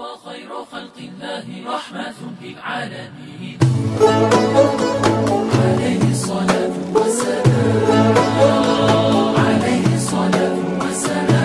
[0.00, 3.58] وخير خلق الله رحمة للعالمين
[5.60, 8.14] عليه الصلاة والسلام
[9.36, 11.36] عليه الصلاة والسلام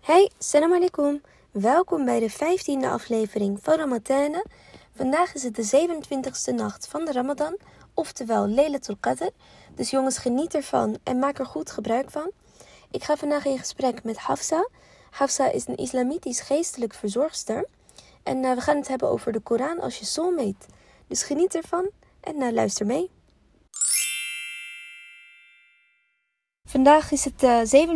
[0.00, 1.20] Hey, salam alaikum.
[1.50, 4.44] Welkom bij de 15e aflevering van Ramadan.
[4.96, 7.56] Vandaag is het de 27e nacht van de Ramadan,
[7.94, 9.30] oftewel Laylatul Qadr.
[9.74, 12.30] Dus jongens, geniet ervan en maak er goed gebruik van.
[12.90, 14.68] Ik ga vandaag in gesprek met Hafsa.
[15.15, 17.67] Hafsa is een islamitisch geestelijk verzorgster.
[18.23, 20.65] En uh, we gaan het hebben over de Koran als je soulmate.
[21.07, 21.89] Dus geniet ervan
[22.21, 23.09] en uh, luister mee.
[26.67, 27.87] Vandaag is het de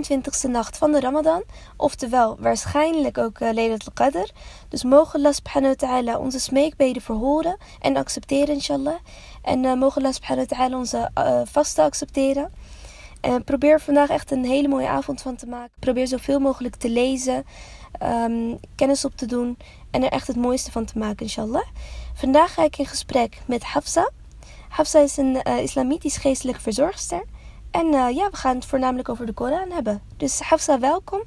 [0.48, 1.44] 27e nacht van de Ramadan,
[1.78, 4.32] oftewel waarschijnlijk ook uh, Laylatul Qadr.
[4.70, 9.00] Dus mogen Allah subhanahu wa ta'ala onze smeekbeden verhoren en accepteren inshallah.
[9.42, 12.52] En mogen Allah subhanahu wa ta'ala onze uh, vasten accepteren.
[13.22, 15.72] En probeer vandaag echt een hele mooie avond van te maken.
[15.80, 17.46] Probeer zoveel mogelijk te lezen,
[18.04, 19.58] um, kennis op te doen
[19.92, 21.66] en er echt het mooiste van te maken inshallah.
[22.14, 24.10] Vandaag ga ik in gesprek met Hafsa.
[24.70, 27.24] Hafsa is een islamitisch geestelijk verzorgster.
[27.72, 30.02] En uh, ja, we gaan het voornamelijk over de Koran hebben.
[30.18, 31.22] Dus Hafsa, welkom.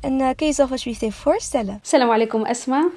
[0.00, 1.78] En kun je jezelf alsjeblieft even voorstellen?
[1.82, 2.88] Salam alaikum Asma.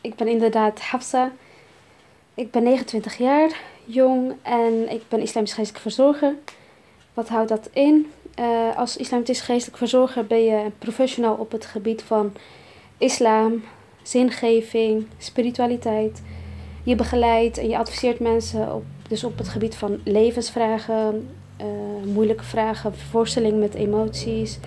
[0.00, 1.32] Ik ben inderdaad Hafsa.
[2.34, 6.34] Ik ben 29 jaar, jong en ik ben islamitisch geestelijk verzorger.
[7.14, 8.12] Wat houdt dat in?
[8.76, 12.32] als islamitisch geestelijk verzorger ben je professional op het gebied van
[12.98, 13.64] islam,
[14.02, 16.22] zingeving, spiritualiteit.
[16.82, 21.28] Je begeleidt en je adviseert mensen op, dus op het gebied van levensvragen,
[21.60, 21.66] uh,
[22.12, 24.58] moeilijke vragen, voorstelling met emoties,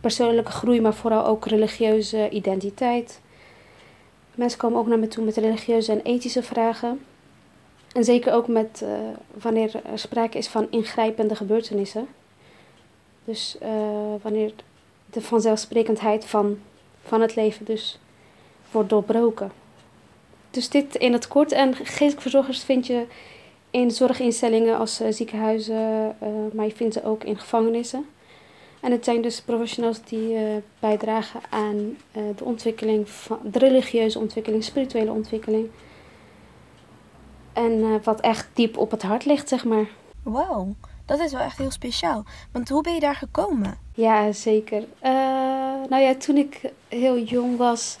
[0.00, 3.20] persoonlijke groei, maar vooral ook religieuze identiteit.
[4.34, 7.00] Mensen komen ook naar me toe met religieuze en ethische vragen.
[7.92, 8.88] En zeker ook met uh,
[9.42, 12.08] wanneer er sprake is van ingrijpende gebeurtenissen.
[13.24, 13.68] Dus uh,
[14.22, 14.52] wanneer
[15.06, 16.58] de vanzelfsprekendheid van,
[17.02, 17.98] van het leven dus
[18.70, 19.52] wordt doorbroken.
[20.50, 21.52] Dus dit in het kort.
[21.52, 23.06] En geestelijk verzorgers vind je
[23.70, 28.06] in zorginstellingen als uh, ziekenhuizen, uh, maar je vindt ze ook in gevangenissen.
[28.80, 30.40] En het zijn dus professionals die uh,
[30.78, 35.68] bijdragen aan de ontwikkeling van de religieuze ontwikkeling, spirituele ontwikkeling.
[37.52, 39.88] En wat echt diep op het hart ligt, zeg maar.
[40.22, 40.74] Wauw,
[41.06, 42.24] dat is wel echt heel speciaal.
[42.52, 43.78] Want hoe ben je daar gekomen?
[43.94, 44.84] Ja, zeker.
[45.88, 47.96] nou ja, toen ik heel jong was,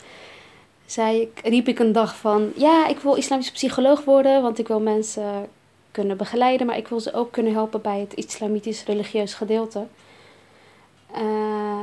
[0.86, 2.52] zei ik, riep ik een dag van...
[2.56, 5.48] Ja, ik wil islamisch psycholoog worden, want ik wil mensen
[5.90, 9.86] kunnen begeleiden, maar ik wil ze ook kunnen helpen bij het islamitisch religieus gedeelte.
[11.16, 11.82] Uh,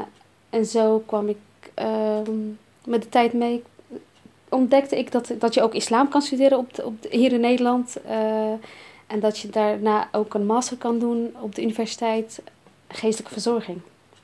[0.49, 1.37] en zo kwam ik
[1.79, 2.19] uh,
[2.85, 3.63] met de tijd mee.
[4.49, 7.97] Ontdekte ik dat, dat je ook islam kan studeren op op hier in Nederland.
[8.05, 8.51] Uh,
[9.07, 12.41] en dat je daarna ook een master kan doen op de universiteit
[12.87, 13.81] geestelijke verzorging.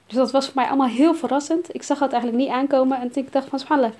[0.07, 1.75] Dus dat was voor mij allemaal heel verrassend.
[1.75, 3.94] Ik zag het eigenlijk niet aankomen en ik dacht van subhanallah,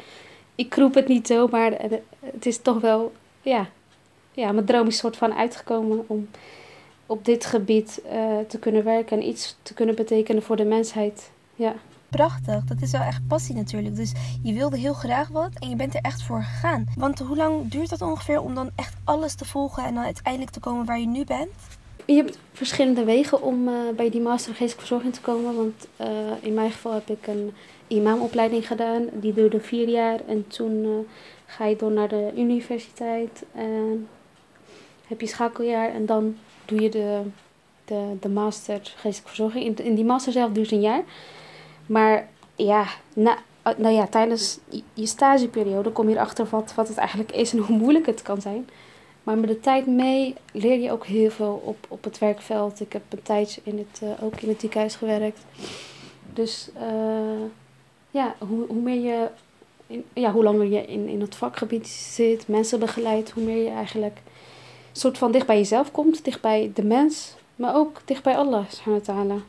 [0.56, 1.72] ik kroep het niet zo, maar
[2.19, 3.67] het is toch wel, ja,
[4.31, 6.29] ja, mijn droom is soort van uitgekomen om
[7.06, 11.31] op dit gebied uh, te kunnen werken en iets te kunnen betekenen voor de mensheid.
[11.56, 11.75] Ja.
[12.16, 13.96] Prachtig, dat is wel echt passie natuurlijk.
[13.96, 14.12] Dus
[14.44, 16.85] je wilde heel graag wat en je bent er echt voor gegaan.
[16.97, 20.51] Want hoe lang duurt dat ongeveer om dan echt alles te volgen en dan uiteindelijk
[20.51, 21.50] te komen waar je nu bent?
[22.06, 25.56] Je hebt verschillende wegen om uh, bij die master geestelijke verzorging te komen.
[25.56, 26.07] Want uh,
[26.41, 27.53] in mijn geval heb ik een
[27.88, 29.06] imamopleiding gedaan.
[29.13, 30.19] Die duurde vier jaar.
[30.28, 31.07] En toen
[31.45, 33.44] ga je door naar de universiteit.
[33.56, 34.07] En
[35.07, 36.35] heb je schakeljaar en dan
[36.66, 37.22] doe je de,
[37.85, 39.66] de, de master geestelijke verzorging.
[39.66, 41.03] In, in die master zelf duurt een jaar.
[41.85, 43.38] Maar ja, na,
[43.77, 44.59] nou ja, tijdens
[44.94, 48.41] je stageperiode kom je erachter wat, wat het eigenlijk is en hoe moeilijk het kan
[48.41, 48.69] zijn.
[49.23, 52.79] Maar met de tijd mee leer je ook heel veel op, op het werkveld.
[52.79, 55.39] Ik heb een tijdje in het, uh, ook in het ziekenhuis gewerkt.
[56.33, 57.45] Dus uh,
[58.11, 59.27] ja, hoe, hoe meer je,
[59.88, 63.69] in, ja, hoe langer je in, in het vakgebied zit, mensen begeleidt, hoe meer je
[63.69, 64.19] eigenlijk
[64.91, 68.65] soort van dicht bij jezelf komt, dicht bij de mens, maar ook dicht bij Allah
[68.69, 69.41] subhanahu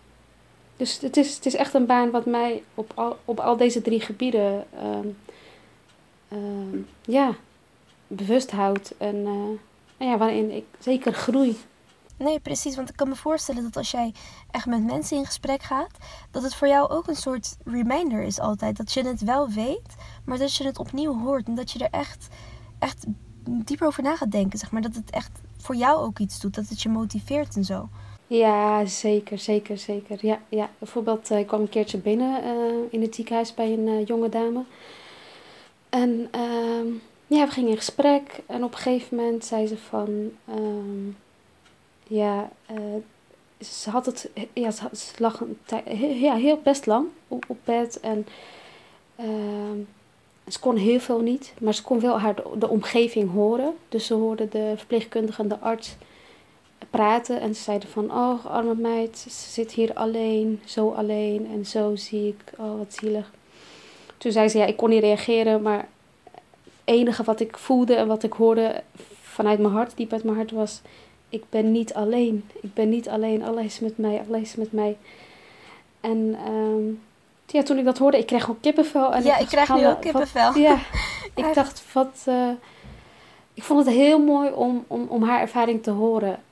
[0.77, 3.83] Dus het is, het is echt een baan wat mij op al, op al deze
[3.83, 5.17] drie gebieden um,
[6.33, 7.35] um, ja,
[8.07, 11.57] bewust houdt en uh, ja, waarin ik zeker groei.
[12.17, 12.77] Nee, precies.
[12.77, 14.15] Want ik kan me voorstellen dat als jij
[14.51, 15.97] echt met mensen in gesprek gaat,
[16.31, 18.77] dat het voor jou ook een soort reminder is altijd.
[18.77, 19.95] Dat je het wel weet,
[20.25, 21.47] maar dat je het opnieuw hoort.
[21.47, 22.29] En dat je er echt,
[22.79, 23.07] echt
[23.49, 24.59] dieper over na gaat denken.
[24.59, 24.83] Zeg maar.
[24.83, 26.55] Dat het echt voor jou ook iets doet.
[26.55, 27.89] Dat het je motiveert en zo.
[28.27, 30.19] Ja, zeker, zeker, zeker.
[30.21, 30.71] Ja, ja.
[30.79, 34.29] Bijvoorbeeld, uh, ik kwam een keertje binnen uh, in het ziekenhuis bij een uh, jonge
[34.29, 34.63] dame.
[35.89, 36.87] En ehm,
[37.27, 38.41] ja, we gingen in gesprek.
[38.47, 40.31] En op een gegeven moment zei ze van...
[40.59, 41.17] Um,
[42.07, 42.51] ja,
[43.61, 44.31] ze had het...
[44.53, 45.59] Ja, ze, had, ze lag een
[46.21, 48.01] ja, heel best lang op, op bed.
[48.01, 48.27] En
[49.17, 49.79] Ehm,
[50.49, 53.75] ze kon heel veel niet, maar ze kon wel haar de omgeving horen.
[53.89, 55.97] Dus ze hoorde de verpleegkundige en de arts
[56.99, 61.67] praten en ze zeiden van, oh arme meid, ze zit hier alleen, zo alleen en
[61.67, 63.31] zo ziek, oh wat zielig.
[64.19, 66.35] Toen zei ze, ja, ik kon niet reageren, maar het
[66.85, 68.83] enige wat ik voelde en wat ik hoorde
[69.23, 70.81] vanuit mijn hart, diep uit mijn hart, was,
[71.29, 72.49] ik ben niet alleen.
[72.61, 74.97] Ik ben niet alleen, Allah is met mij, Allah is met mij.
[76.01, 76.83] En ehm,
[77.47, 79.13] ja, toen ik dat hoorde, ik kreeg ook kippenvel.
[79.15, 80.47] En ja, ik dacht, krijg nu Hanna, ook kippenvel.
[80.53, 80.79] wat- ja,
[81.49, 82.23] ik dacht, wat...
[82.25, 82.49] eh,
[83.55, 86.43] ik vond het heel mooi om, om, om haar ervaring te horen.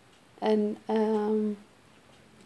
[0.43, 1.53] En ehm,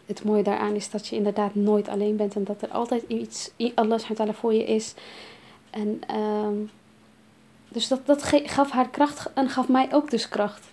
[0.06, 2.34] het mooie daaraan is dat je inderdaad nooit alleen bent.
[2.34, 4.94] En dat er altijd iets, Allah subhanahu voor je is.
[5.70, 6.54] En ehm,
[7.68, 10.66] dus dat, dat gaf haar kracht en gaf mij ook dus kracht.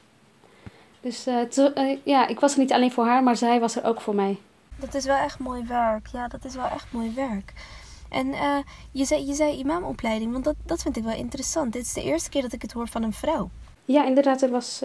[1.01, 3.83] Dus eh, eh, ja, ik was er niet alleen voor haar, maar zij was er
[3.83, 4.37] ook voor mij.
[4.75, 6.07] Dat is wel echt mooi werk.
[6.07, 7.53] Ja, dat is wel echt mooi werk.
[8.09, 8.57] En eh,
[8.91, 11.73] je, zei, je zei imamopleiding, want dat, dat vind ik wel interessant.
[11.73, 13.49] Dit is de eerste keer dat ik het hoor van een vrouw.
[13.85, 14.81] Ja, inderdaad, er was,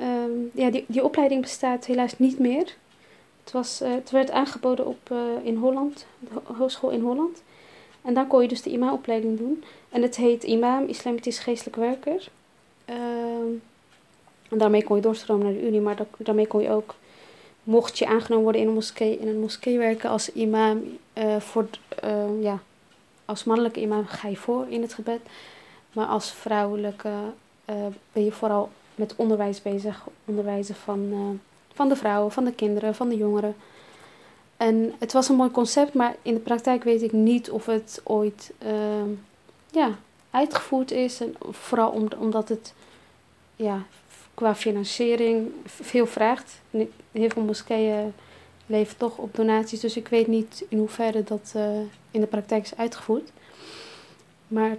[0.00, 2.74] eh, ehm, ja, die, die opleiding bestaat helaas niet meer.
[3.44, 7.42] Het, was, eh, het werd aangeboden op, eh, in Holland, de ho- hogeschool in Holland.
[8.02, 9.64] En dan kon je dus de imamopleiding doen.
[9.88, 12.28] En het heet imam, islamitisch geestelijk werker.
[12.84, 13.50] Ehm,
[14.48, 16.94] en daarmee kon je doorstromen naar de unie, maar da- daarmee kon je ook,
[17.62, 20.98] mocht je aangenomen worden in een moskee, in een moskee werken als imam.
[21.12, 21.68] eh, voor,
[22.40, 22.58] ja,
[23.24, 25.20] als mannelijke imam ga je voor in het gebed.
[25.92, 27.10] Maar als vrouwelijke
[28.12, 28.70] ben je vooral
[29.00, 30.06] met onderwijs bezig.
[30.24, 31.38] Onderwijzen van, eh,
[31.74, 33.54] van de vrouwen, van de kinderen, van de jongeren.
[34.56, 38.00] En het was een mooi concept, maar in de praktijk weet ik niet of het
[38.04, 39.08] ooit ehm,
[39.70, 39.98] ja,
[40.30, 41.20] uitgevoerd is.
[41.20, 42.74] En vooral om, omdat het
[43.56, 43.82] ja,
[44.34, 46.60] qua financiering veel vraagt.
[47.12, 48.12] Heel veel moskeeën
[48.66, 51.78] leven toch op donaties, dus ik weet niet in hoeverre dat eh,
[52.10, 53.30] in de praktijk is uitgevoerd.
[54.48, 54.76] Maar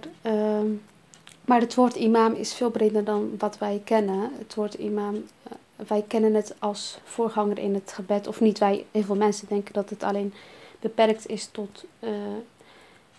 [1.52, 4.30] maar het woord imam is veel breder dan wat wij kennen.
[4.38, 5.52] Het woord imam, eh,
[5.86, 8.26] wij kennen het als voorganger in het gebed.
[8.26, 10.34] Of niet wij, heel veel mensen denken dat het alleen
[10.80, 12.10] beperkt is tot eh,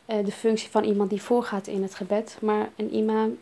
[0.05, 2.37] eh, de functie van iemand die voorgaat in het gebed.
[2.41, 3.37] Maar een imam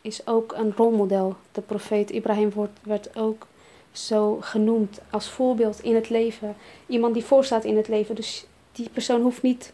[0.00, 1.36] is ook een rolmodel.
[1.52, 3.46] De profeet Ibrahim wordt, werd ook
[3.92, 6.56] zo genoemd als voorbeeld in het leven.
[6.86, 8.14] Iemand die voorstaat in het leven.
[8.14, 9.72] Dus die persoon hoeft niet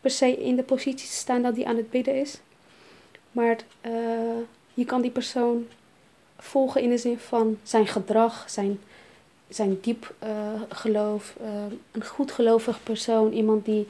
[0.00, 2.40] per se in de positie te staan dat die aan het bidden is.
[3.32, 3.92] Maar eh,
[4.74, 5.66] je kan die persoon
[6.38, 8.80] volgen in de zin van zijn gedrag, zijn,
[9.48, 11.36] zijn diep eh, geloof.
[11.40, 13.86] eh, een goed gelovig persoon, iemand die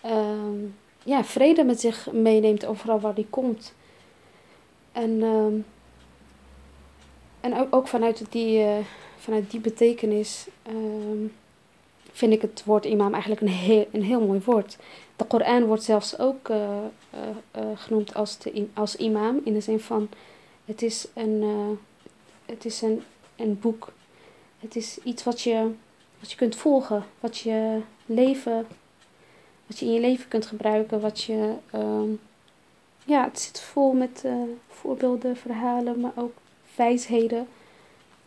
[0.00, 0.56] ehm,
[1.04, 3.74] ja, vrede met zich meeneemt overal waar die komt.
[4.92, 5.54] En, ehm,
[7.40, 8.64] en ook, ook vanuit, die,
[9.18, 11.26] vanuit die betekenis ehm,
[12.12, 14.76] vind ik het woord imam eigenlijk een heel, een heel mooi woord.
[15.18, 16.78] De Koran wordt zelfs ook eh,
[17.10, 17.20] eh,
[17.50, 19.40] eh, genoemd als, de, als imam.
[19.44, 20.08] In de zin van,
[20.64, 21.42] het is een,
[22.46, 23.02] het is een,
[23.36, 23.92] een boek.
[24.58, 25.70] Het is iets wat je,
[26.20, 27.04] wat je kunt volgen.
[27.20, 28.66] Wat je leven,
[29.66, 31.00] wat je in je leven kunt gebruiken.
[31.00, 32.10] Wat je, ehm,
[33.04, 34.24] ja, het zit vol met
[34.68, 36.36] voorbeelden, verhalen, maar ook
[36.76, 37.48] wijsheden.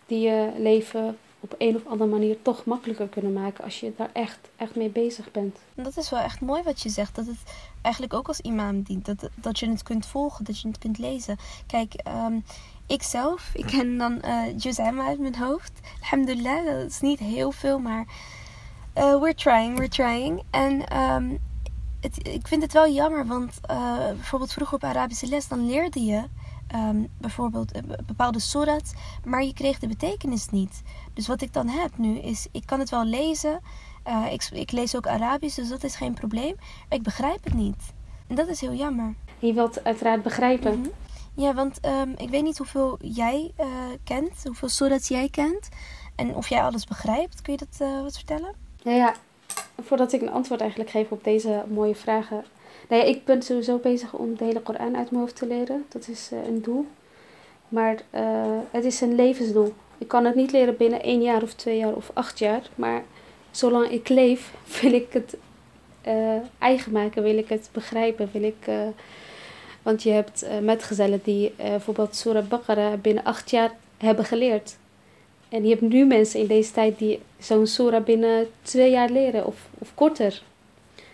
[0.06, 3.64] Die je leven op een of andere manier toch makkelijker kunnen maken.
[3.64, 5.58] Als je daar echt, echt mee bezig bent.
[5.76, 7.16] En dat is wel echt mooi wat je zegt.
[7.16, 7.44] Dat het
[7.82, 9.06] eigenlijk ook als imam dient.
[9.06, 11.38] Dat, dat je het kunt volgen, dat je het kunt lezen.
[11.68, 12.40] Kijk, ehm,
[12.88, 14.22] ik zelf, ik ken dan
[14.78, 15.72] Amma uit mijn hoofd.
[16.02, 18.06] Alhamdulillah, dat is niet heel veel, maar
[18.94, 20.44] eh, we're trying, we're trying.
[20.50, 21.38] En ehm,
[22.22, 26.24] ik vind het wel jammer, want eh, bijvoorbeeld vroeger op Arabische les, dan leerde je
[26.72, 28.94] ehm, bijvoorbeeld eh, bepaalde surat,
[29.26, 30.82] maar je kreeg de betekenis niet.
[31.14, 33.60] Dus wat ik dan heb nu is, ik kan het wel lezen.
[34.04, 36.56] Eh, ik, ik lees ook Arabisch, dus dat is geen probleem.
[36.58, 37.94] Maar ik begrijp het niet.
[38.28, 39.14] En dat is heel jammer.
[39.40, 40.80] Je wilt uiteraard begrijpen.
[40.80, 40.90] Mhm.
[41.34, 43.68] Ja, want ehm, ik weet niet hoeveel jij eh,
[44.04, 45.70] kent, hoeveel surats jij kent.
[46.16, 47.42] En of jij alles begrijpt.
[47.42, 48.56] Kun je dat wat vertellen?
[48.84, 49.14] Nou ja,
[49.84, 52.44] voordat ik een antwoord eigenlijk geef op deze mooie vragen.
[52.92, 55.86] Nou ja, ik ben sowieso bezig om de hele Koran uit mijn hoofd te leren.
[55.90, 56.86] Dat is eh, een doel.
[57.70, 59.74] Maar eh, het is een levensdoel.
[59.98, 62.62] Ik kan het niet leren binnen één jaar of twee jaar of acht jaar.
[62.76, 63.04] Maar
[63.52, 65.38] zolang ik leef, wil ik het
[66.02, 67.24] eh, eigen maken.
[67.24, 68.30] Wil ik het begrijpen.
[68.32, 68.70] Wil ik...
[69.82, 74.78] want je hebt metgezellen die bijvoorbeeld Surah Baqarah binnen acht jaar hebben geleerd.
[75.50, 79.46] En je hebt nu mensen in deze tijd die zo'n surah binnen twee jaar leren
[79.46, 80.42] of, of korter.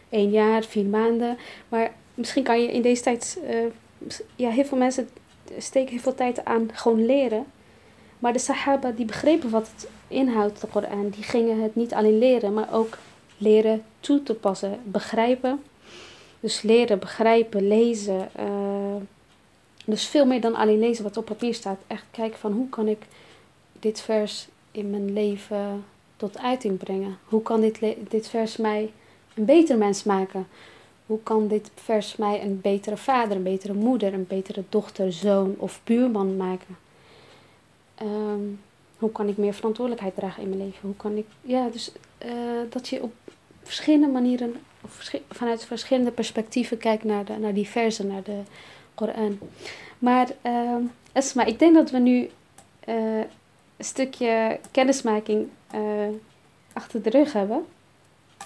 [0.09, 1.37] Eén jaar, vier maanden.
[1.69, 3.57] Maar misschien kan je in deze tijd, eh,
[4.35, 5.09] ja, heel veel mensen
[5.57, 7.45] steken heel veel tijd aan gewoon leren.
[8.19, 12.17] Maar de Sahaba die begrepen wat het inhoudt, de Koran, die gingen het niet alleen
[12.17, 12.97] leren, maar ook
[13.37, 15.63] leren toe te passen, begrijpen.
[16.39, 18.29] Dus leren, begrijpen, lezen.
[18.35, 18.95] eh,
[19.85, 21.79] dus veel meer dan alleen lezen wat op papier staat.
[21.87, 23.01] Echt kijken van hoe kan ik
[23.79, 25.83] dit vers in mijn leven
[26.15, 27.17] tot uiting brengen?
[27.25, 28.91] Hoe kan dit, dit vers mij
[29.37, 30.47] een beter mens maken?
[31.05, 35.55] Hoe kan dit vers mij een betere vader, een betere moeder, een betere dochter, zoon
[35.57, 36.77] of buurman maken?
[37.95, 38.43] Ehm,
[38.97, 40.79] hoe kan ik meer verantwoordelijkheid dragen in mijn leven?
[40.81, 42.31] Hoe kan ik, ja, dus eh,
[42.69, 43.13] dat je op
[43.63, 48.41] verschillende manieren, of vanuit verschillende perspectieven kijkt naar, de, naar die versen, naar de
[48.95, 49.39] Koran.
[49.99, 50.83] Maar ehm
[51.17, 52.29] Esma, ik denk dat we nu
[52.79, 53.17] eh,
[53.77, 55.81] een stukje kennismaking eh,
[56.73, 57.65] achter de rug hebben.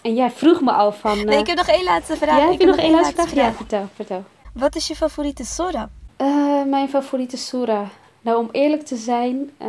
[0.01, 1.17] En jij vroeg me al van...
[1.25, 2.37] Nee, eh, ik heb nog één laatste vraag.
[2.37, 3.33] ja, Ik heb je nog één laatste vraag?
[3.33, 4.23] Ja, vertel, vertel.
[4.53, 5.89] Wat is je favoriete sora?
[6.15, 7.87] Eh, mijn favoriete soera.
[8.21, 9.67] Nou, om eerlijk te zijn, eh,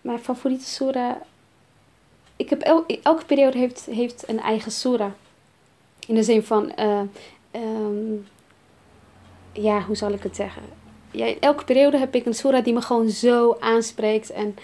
[0.00, 1.18] mijn favoriete soera.
[2.36, 5.12] Ik heb el- elke periode heeft, heeft een eigen soera.
[6.06, 7.00] In de zin van, eh,
[7.50, 8.14] ehm,
[9.52, 10.62] ja, hoe zal ik het zeggen?
[11.10, 14.30] Ja, in elke periode heb ik een soera die me gewoon zo aanspreekt.
[14.30, 14.56] En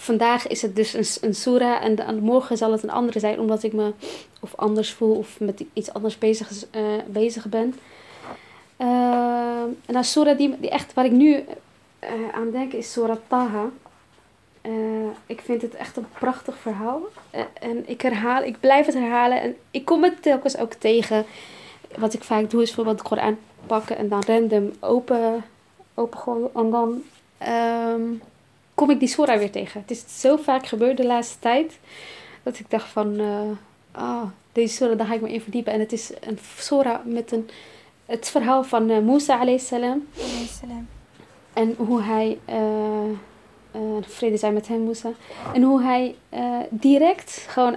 [0.00, 3.72] vandaag is het dus een, een en, morgen zal het een andere zijn, omdat ik
[3.72, 3.92] me
[4.40, 7.74] of anders voel of met iets anders bezig, eh, bezig ben.
[8.76, 11.44] Ehm, en een surah die, die echt, waar ik nu
[11.98, 13.70] eh, aan denk, is Surah Taha.
[14.60, 14.72] Eh,
[15.26, 17.02] ik vind het echt een prachtig verhaal.
[17.30, 19.40] Eh, en ik herhaal, ik blijf het herhalen.
[19.40, 21.24] En ik kom het telkens ook tegen.
[21.98, 25.44] Wat ik vaak doe is bijvoorbeeld de Koran pakken en dan random open,
[25.94, 26.50] opengooien.
[26.54, 27.02] En dan
[27.38, 28.02] ehm,
[28.80, 29.80] kom ik die surah weer tegen.
[29.80, 31.78] Het is zo vaak gebeurd de laatste tijd.
[32.42, 33.40] Dat ik dacht van, eh,
[33.92, 34.22] ah,
[34.52, 35.72] deze surah, daar ga ik me in verdiepen.
[35.72, 37.48] En het is een surah met een
[38.06, 40.08] het verhaal van eh Musa alayhi salam
[41.52, 45.10] en hoe hij, eh, vrede zijn met hem Musa,
[45.54, 46.14] en hoe hij
[46.70, 47.76] direct gewoon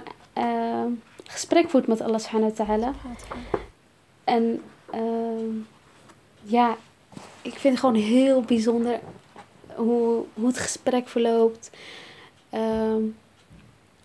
[1.24, 2.92] gesprek voert met Allah subhanahu wa ta'ala.
[4.24, 4.62] En
[6.42, 6.76] ja,
[7.42, 9.00] ik vind het gewoon heel bijzonder
[9.76, 11.70] hoe, hoe het gesprek verloopt.
[12.50, 13.02] Ehm,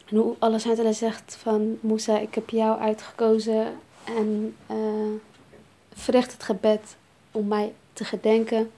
[0.06, 5.12] en hoe wa ta'ala zegt van Musa, ik heb jou uitgekozen en eh,
[5.94, 6.96] verricht het gebed
[7.32, 8.72] om mij te gedenken.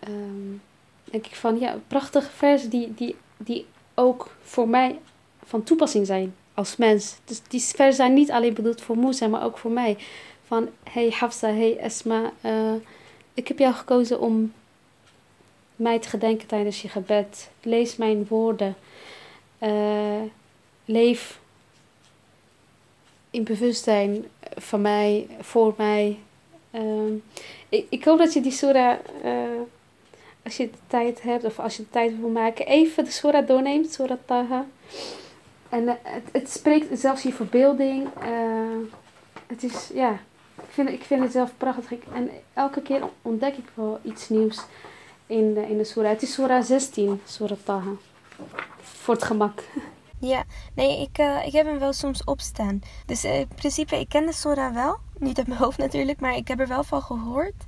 [0.00, 0.56] Ehm,
[1.04, 4.98] denk ik van ja, prachtige versen die, die, die ook voor mij
[5.44, 7.16] van toepassing zijn als mens.
[7.24, 9.96] Dus die versen zijn niet alleen bedoeld voor Musa, maar ook voor mij.
[10.46, 12.72] Van hey Hafsa, hey Esma, eh,
[13.34, 14.52] ik heb jou gekozen om
[15.76, 17.50] mij te gedenken tijdens je gebed.
[17.62, 18.76] Lees mijn woorden.
[19.58, 20.22] Eh,
[20.84, 21.40] leef
[23.30, 24.24] in bewustzijn
[24.56, 26.18] van mij, voor mij.
[26.70, 27.14] Ehm,
[27.68, 29.60] ik, ik hoop dat je die Surah, eh,
[30.44, 33.46] als je de tijd hebt of als je de tijd wil maken, even de Surah
[33.46, 34.66] doorneemt, Surah Taha.
[35.68, 35.94] En eh,
[36.32, 38.08] het, spreekt zelfs je verbeelding.
[39.46, 40.12] het is, ja,
[40.56, 41.98] ik vind, ik vind het zelf prachtig.
[42.14, 44.60] En elke keer ontdek ik wel iets nieuws
[45.26, 46.10] in de, in de Surah.
[46.10, 47.90] Het is Surah 16, Surah Taha.
[48.80, 49.62] Voor het gemak.
[50.22, 52.80] Ja, nee, ik, eh, ik heb hem wel soms opstaan.
[53.06, 54.96] Dus eh, in principe, ik ken de Sora wel.
[55.18, 57.64] Niet uit mijn hoofd natuurlijk, maar ik heb er wel van gehoord.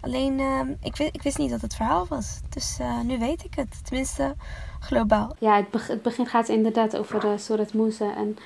[0.00, 2.40] Alleen, ehm, ik, wist, ik wist niet dat het verhaal was.
[2.48, 3.84] Dus eh, nu weet ik het.
[3.84, 4.34] Tenminste,
[4.80, 5.36] globaal.
[5.38, 8.14] Ja, het, het begin gaat inderdaad over uh, Surat Musa.
[8.16, 8.36] En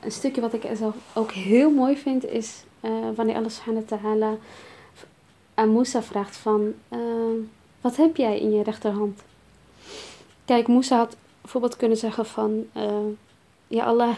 [0.00, 2.64] een stukje wat ik zelf ook heel mooi vind is
[3.14, 4.36] wanneer Allah subhanahu wa ta'ala
[5.58, 6.74] aan Musa vraagt van...
[6.88, 6.98] eh,
[7.80, 9.22] wat heb jij in je rechterhand?
[10.44, 12.66] Kijk, Musa had bijvoorbeeld kunnen zeggen van...
[12.72, 13.06] eh,
[13.66, 14.16] ja, Allah,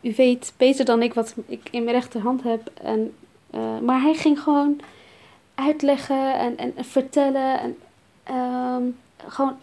[0.00, 2.70] u weet beter dan ik wat ik in mijn rechterhand heb.
[2.82, 3.14] En,
[3.50, 4.80] eh, maar hij ging gewoon
[5.54, 7.60] uitleggen en, en, en vertellen.
[7.60, 7.76] En
[8.22, 8.82] ehm,
[9.26, 9.56] gewoon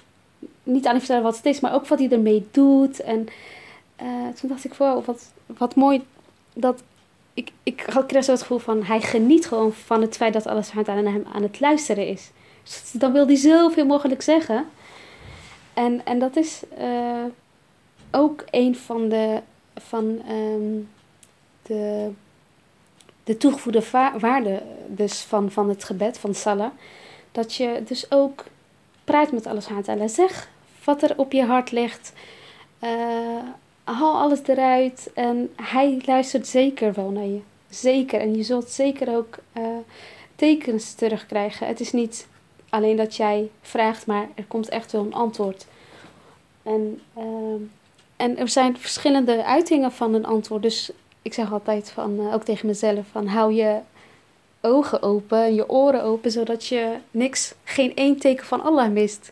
[0.64, 3.00] niet alleen vertellen wat het is, maar ook wat hij ermee doet.
[3.00, 3.28] En
[4.40, 6.06] toen dacht ik, wow, wat, wat mooi
[6.54, 6.84] dat
[7.38, 10.48] ik, ik had- kreeg zo het gevoel van hij geniet gewoon van het feit dat
[10.48, 10.70] alles
[11.06, 12.32] aan hem aan het luisteren is.
[12.64, 14.66] Dus dan wil hij zoveel mogelijk zeggen.
[15.74, 17.24] En, en dat is eh,
[18.12, 19.42] ook een van de,
[19.76, 20.80] van, ehm,
[21.62, 22.10] de,
[23.24, 26.72] de toegevoegde va- waarde dus van, van het gebed, van Salah.
[27.32, 28.44] Dat je dus ook
[29.04, 30.50] praat met alles aan Zeg
[30.84, 32.14] wat er op je hart ligt.
[32.80, 32.90] Eh,
[33.94, 35.12] haal alles eruit.
[35.14, 37.40] En hij luistert zeker wel naar je.
[37.70, 38.20] Zeker.
[38.20, 39.64] En je zult zeker ook eh,
[40.36, 41.68] tekens terugkrijgen.
[41.68, 42.28] Het is niet
[42.70, 45.66] alleen dat jij vraagt, maar er komt echt wel een antwoord.
[46.64, 47.62] En, ehm,
[48.16, 50.62] en er zijn verschillende uitingen van een antwoord.
[50.62, 50.92] Dus
[51.22, 53.80] ik zeg altijd van, eh, ook tegen mezelf, van hou je
[54.62, 59.32] ogen open, je oren open, zodat je niks, geen één teken van Allah mist.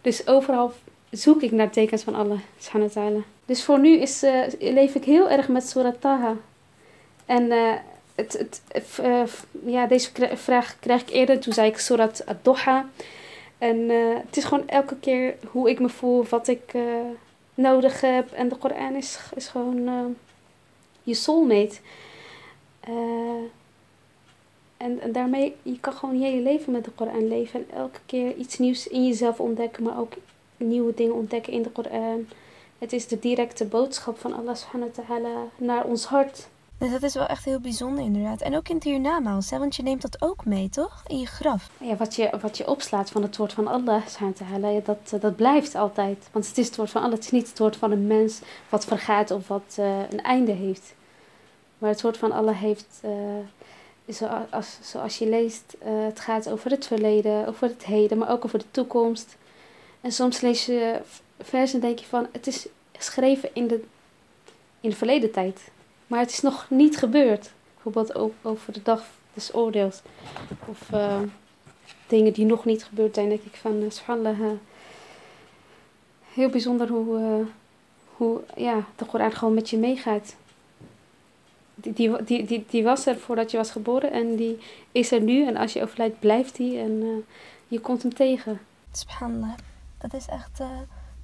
[0.00, 0.72] Dus overal
[1.16, 3.22] zoek ik naar tekens van Allah, subhanahu.
[3.46, 6.36] Dus voor nu is, eh, leef ik heel erg met Surah Taha.
[7.26, 7.72] En eh,
[8.14, 8.32] het,
[8.68, 9.22] het, eh,
[9.64, 11.40] ja, deze vraag krijg ik eerder.
[11.40, 12.88] Toen zei ik Surat ad-Doha.
[13.58, 13.88] En
[14.26, 16.74] het is gewoon elke keer hoe ik me voel, wat ik
[17.54, 18.32] nodig heb.
[18.32, 20.16] En de Koran is, is gewoon
[21.02, 21.76] je soulmate.
[24.76, 27.60] En, en daarmee, je kan gewoon je hele leven met de Koran leven.
[27.60, 30.12] En elke keer iets nieuws in jezelf ontdekken, maar ook
[30.56, 32.28] nieuwe dingen ontdekken in de Koran.
[32.78, 36.48] Het is de directe boodschap van Allah subhanahu wa ta'ala naar ons hart.
[36.78, 38.40] Dus dat is wel echt heel bijzonder inderdaad.
[38.40, 39.58] En ook in het hiernamaals, hè?
[39.58, 41.02] want je neemt dat ook mee, toch?
[41.06, 41.70] In je graf.
[41.80, 44.02] Ja, wat, je, wat je opslaat van het woord van Allah,
[44.34, 46.28] ta'ala, dat, eh, dat blijft altijd.
[46.32, 48.40] Want het is het woord van Allah, het is niet het woord van een mens
[48.68, 50.94] wat vergaat of wat eh, een einde heeft.
[51.78, 53.10] Maar het woord van Allah heeft, eh,
[54.06, 58.58] zoals, zoals je leest, het gaat over het verleden, over het heden, maar ook over
[58.58, 59.36] de toekomst.
[60.06, 61.00] En soms lees je
[61.40, 63.84] versen en denk je van, het is geschreven in de,
[64.80, 65.70] in de verleden tijd.
[66.06, 67.52] Maar het is nog niet gebeurd.
[67.74, 70.02] Bijvoorbeeld over de dag des oordeels.
[70.66, 71.20] Of eh,
[72.06, 74.50] dingen die nog niet gebeurd zijn, denk ik van, uh, subhanallah, eh,
[76.32, 77.46] heel bijzonder hoe, eh,
[78.16, 80.36] hoe ja, de Koran gewoon met je meegaat.
[81.74, 84.58] Die, die, die, die, die was er voordat je was geboren en die
[84.92, 85.46] is er nu.
[85.46, 87.34] En als je overlijdt, blijft die en eh,
[87.68, 88.60] je komt hem tegen.
[88.92, 89.54] Subhanallah.
[90.08, 90.68] Dat is echt eh,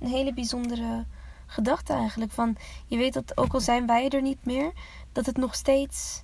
[0.01, 1.05] een hele bijzondere
[1.47, 2.33] gedachte eigenlijk.
[2.33, 4.73] Van, je weet dat ook al zijn wij er niet meer,
[5.13, 6.23] dat het nog steeds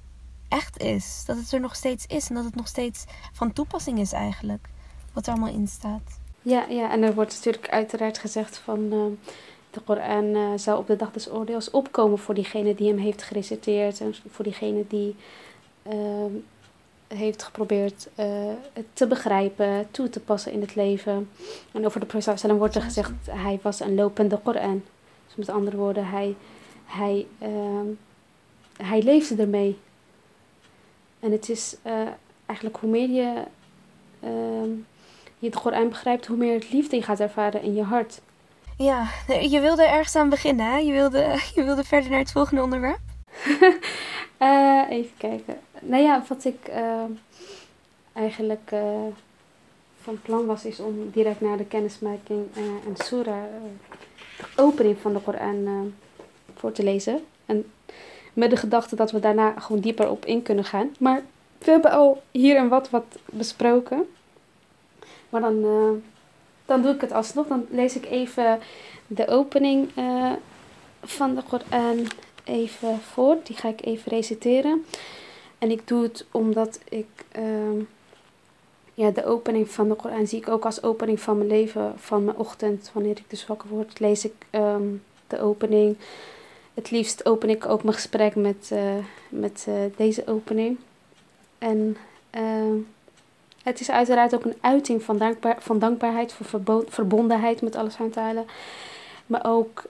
[0.48, 1.22] echt is.
[1.26, 4.68] Dat het er nog steeds is en dat het nog steeds van toepassing is eigenlijk.
[5.12, 6.20] Wat er allemaal in staat.
[6.42, 9.32] Ja, ja, en er wordt natuurlijk uiteraard gezegd van eh,
[9.70, 13.22] de Koran eh, zou op de dag des oordeels opkomen voor diegene die hem heeft
[13.22, 15.16] gereciteerd en voor diegene die
[17.08, 18.08] heeft geprobeerd
[18.72, 21.30] het te begrijpen, toe te passen in het leven.
[21.72, 24.82] En over de Profeet sallam wordt er gezegd, hij was een lopende Koran.
[25.26, 26.36] Dus met andere woorden, hij,
[26.84, 27.86] hij, ehm,
[28.76, 29.78] hij leefde ermee.
[31.20, 31.92] En het is eh,
[32.46, 33.42] eigenlijk hoe meer je
[34.20, 34.70] ehm,
[35.38, 38.20] je de Koran begrijpt, hoe meer liefde je gaat ervaren in je hart.
[38.76, 39.09] Ja,
[39.54, 40.76] je wilde ergens aan beginnen, hè?
[40.76, 41.18] Je wilde,
[41.54, 43.00] je wilde verder naar het volgende onderwerp.
[44.38, 45.59] Eh, even kijken.
[45.80, 47.04] Nou ja, wat ik eh,
[48.18, 49.06] eigenlijk eh,
[50.02, 53.92] van plan was, is om direct naar de kennismaking eh, en surah, eh,
[54.36, 55.94] de opening van de Koran
[56.54, 57.24] voor te lezen.
[57.46, 57.70] En
[58.32, 60.94] met de gedachte dat we daarna gewoon dieper op in kunnen gaan.
[60.98, 61.22] Maar
[61.58, 64.08] we hebben al hier en wat wat besproken.
[65.28, 65.62] Maar dan,
[66.66, 67.46] dan doe ik het alsnog.
[67.46, 68.58] Dan lees ik even
[69.06, 69.90] de opening
[71.02, 72.06] van de Koran
[72.44, 73.36] even voor.
[73.42, 74.84] Die ga ik even reciteren.
[75.59, 77.81] En ik doe het omdat ik ehm,
[78.94, 82.25] ja, de opening van de Koran zie ik ook als opening van mijn leven, van
[82.25, 82.90] mijn ochtend.
[82.92, 84.87] Wanneer ik dus wakker word, lees ik ehm,
[85.27, 85.97] de opening.
[86.75, 88.94] Het liefst open ik ook mijn gesprek met, eh,
[89.29, 90.79] met eh, deze opening.
[91.59, 91.97] En
[92.31, 92.77] ehm,
[93.62, 97.97] het is uiteraard ook een uiting van, dankbaar, van dankbaarheid, voor verbo- verbondenheid met alles
[97.97, 98.47] aan te halen.
[99.27, 99.85] Maar ook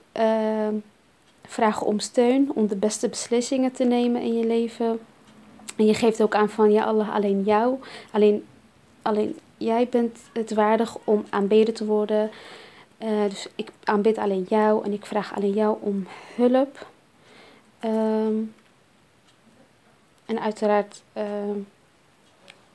[1.46, 5.00] vragen om steun, om de beste beslissingen te nemen in je leven.
[5.78, 7.78] En je geeft ook aan van, ja Allah, alleen jou,
[8.10, 8.46] alleen,
[9.02, 12.30] alleen jij bent het waardig om aanbeden te worden.
[12.98, 16.86] Eh, dus ik aanbid alleen jou en ik vraag alleen jou om hulp.
[17.78, 18.34] Ehm,
[20.26, 21.58] en uiteraard ehm,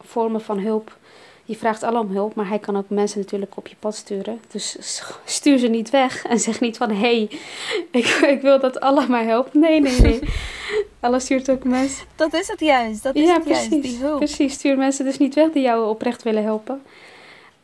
[0.01, 0.97] vormen van hulp.
[1.45, 4.41] Je vraagt Allah om hulp, maar hij kan ook mensen natuurlijk op je pad sturen.
[4.51, 4.77] Dus
[5.25, 6.89] stuur ze niet weg en zeg niet van...
[6.89, 7.39] Hé, hey,
[8.01, 9.53] ik, ik wil dat Allah mij helpt.
[9.53, 10.19] Nee, nee, nee.
[11.03, 12.05] Allah stuurt ook mensen...
[12.15, 13.03] Dat is het juist.
[13.03, 13.91] Dat is Ja, het juist, precies.
[13.91, 14.17] die hulp.
[14.17, 16.81] Precies, stuur mensen dus niet weg die jou oprecht willen helpen.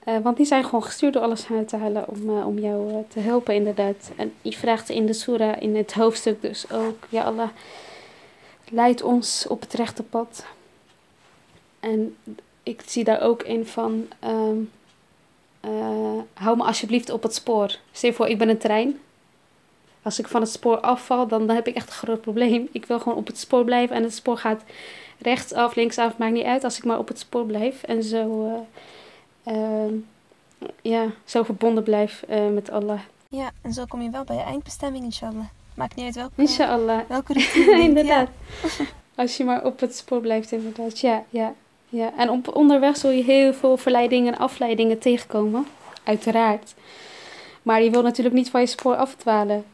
[0.04, 2.90] Eh, want die zijn gewoon gestuurd door alles uit te halen om, eh, om jou
[2.92, 4.12] eh, te helpen, inderdaad.
[4.16, 7.08] En je vraagt in de surah, in het hoofdstuk dus ook...
[7.10, 7.50] Ja, Allah,
[8.70, 10.46] leid ons op het rechte pad.
[11.80, 12.16] En
[12.64, 14.08] ik zie daar ook in van...
[14.20, 14.58] ehm,
[15.62, 17.76] eh, hou me alsjeblieft op het spoor.
[17.92, 19.00] Stel voor, ik ben een trein.
[20.02, 22.68] Als ik van het spoor afval, dan, dan heb ik echt een groot probleem.
[22.72, 24.64] Ik wil gewoon op het spoor blijven en het spoor gaat
[25.20, 27.84] rechtsaf, linksaf, maakt niet uit als ik maar op het spoor blijf.
[27.84, 28.46] En zo,
[29.44, 29.94] eh, ehm,
[30.82, 33.00] ja, zo verbonden blijf eh, met Allah.
[33.30, 35.46] Ja, en zo kom je wel bij je eindbestemming, inshallah.
[35.74, 37.00] Maakt niet uit welke, Inshallah.
[37.08, 37.82] welke routine.
[37.82, 38.30] inderdaad.
[39.16, 41.00] Als je maar op het spoor blijft, inderdaad.
[41.00, 41.54] Ja, ja,
[41.90, 42.12] ja.
[42.18, 45.66] En op, onderweg zul je heel veel verleidingen en afleidingen tegenkomen.
[46.04, 46.74] Uiteraard.
[47.64, 49.66] Maar je wil natuurlijk niet van je spoor afdwalen.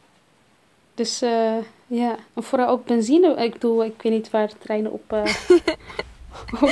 [0.96, 1.54] Dus eh,
[1.86, 3.34] ja, en vooral ook benzine.
[3.36, 5.12] Ik bedoel, ik weet niet waar de treinen op...
[5.12, 5.24] eh,
[6.60, 6.70] Ja.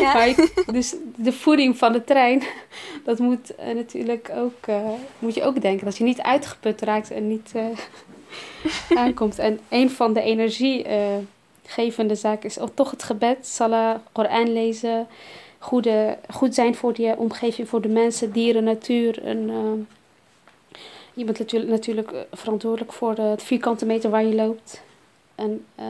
[0.00, 0.12] ja.
[0.12, 2.42] Maar ik- dus de voeding van de trein,
[3.04, 4.74] dat moet eh, natuurlijk ook,
[5.18, 5.84] moet je ook denken.
[5.84, 7.52] Dat je niet uitgeput raakt en niet
[8.94, 9.38] aankomt.
[9.38, 11.28] En een van de energiegeven
[11.62, 13.46] hoopgevende zaak is ook toch het gebed.
[13.46, 15.06] Salah, Koran lezen,
[15.58, 19.22] goede, goed zijn voor je omgeving, voor de mensen, dieren, natuur.
[19.24, 19.50] En,
[21.13, 24.81] je bent natuurlijk, natuurlijk eh, verantwoordelijk voor de, het vierkante meter waar je loopt.
[25.35, 25.85] En, eh,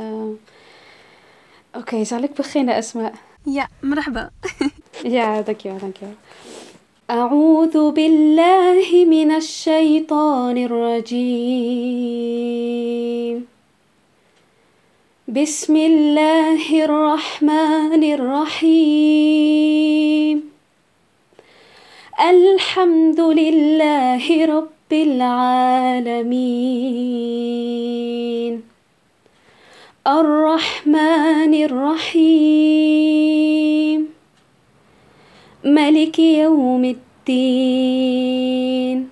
[1.74, 3.12] Oké, zal ik beginnen, Esma?
[3.44, 4.32] Ja, مرحبا.
[5.04, 6.16] Ja, dankjewel, dankjewel.
[7.10, 12.16] أعوذ بالله من الشيطان الرجيم
[15.28, 19.58] بسم الله الرحمن الرحيم
[22.20, 26.21] الحمد لله رب العالمين.
[30.07, 33.11] الرحمن الرحيم.
[35.65, 39.09] ملك يوم الدين.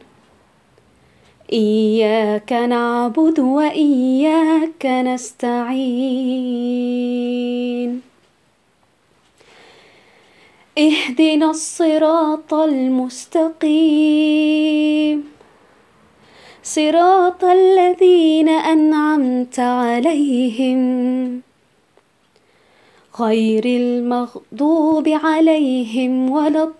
[1.52, 6.48] إياك نعبد وإياك نستعين.
[10.78, 15.37] اهدنا الصراط المستقيم.
[16.74, 21.42] صراط الذين أنعمت عليهم
[23.20, 26.72] غير المغضوب عليهم ولا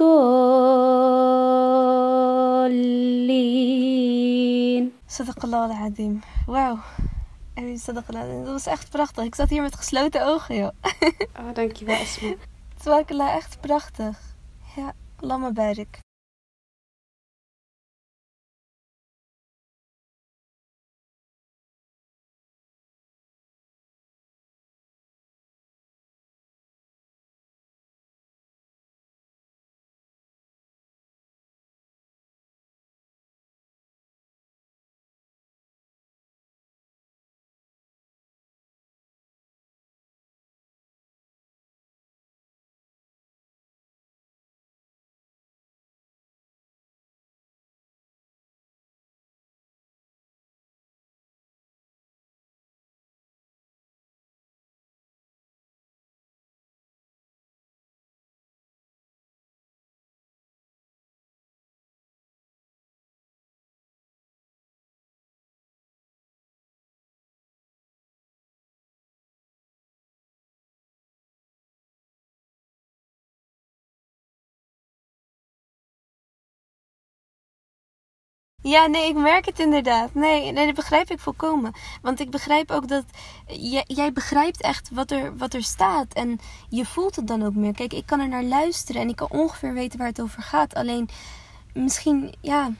[0.00, 0.52] الضالين.
[5.08, 6.20] صدق الله العظيم.
[6.48, 6.76] واو.
[7.58, 8.54] امين صدق الله العظيم.
[8.54, 10.72] بس اخت برختك اكزات هي متخسلوت اوخيا
[11.36, 12.36] آه دانكي با اسمي
[12.84, 14.14] تبارك الله اخت برختك
[14.78, 16.03] يا الله مبارك.
[78.64, 80.14] Ja, nee, ik merk het inderdaad.
[80.14, 81.72] Nee, nee, dat begrijp ik volkomen.
[82.02, 83.04] Want ik begrijp ook dat
[83.46, 86.12] jij, jij begrijpt echt wat er, wat er staat.
[86.12, 87.72] En je voelt het dan ook meer.
[87.72, 90.74] Kijk, ik kan er naar luisteren en ik kan ongeveer weten waar het over gaat.
[90.74, 91.08] Alleen,
[91.72, 92.70] misschien, ja,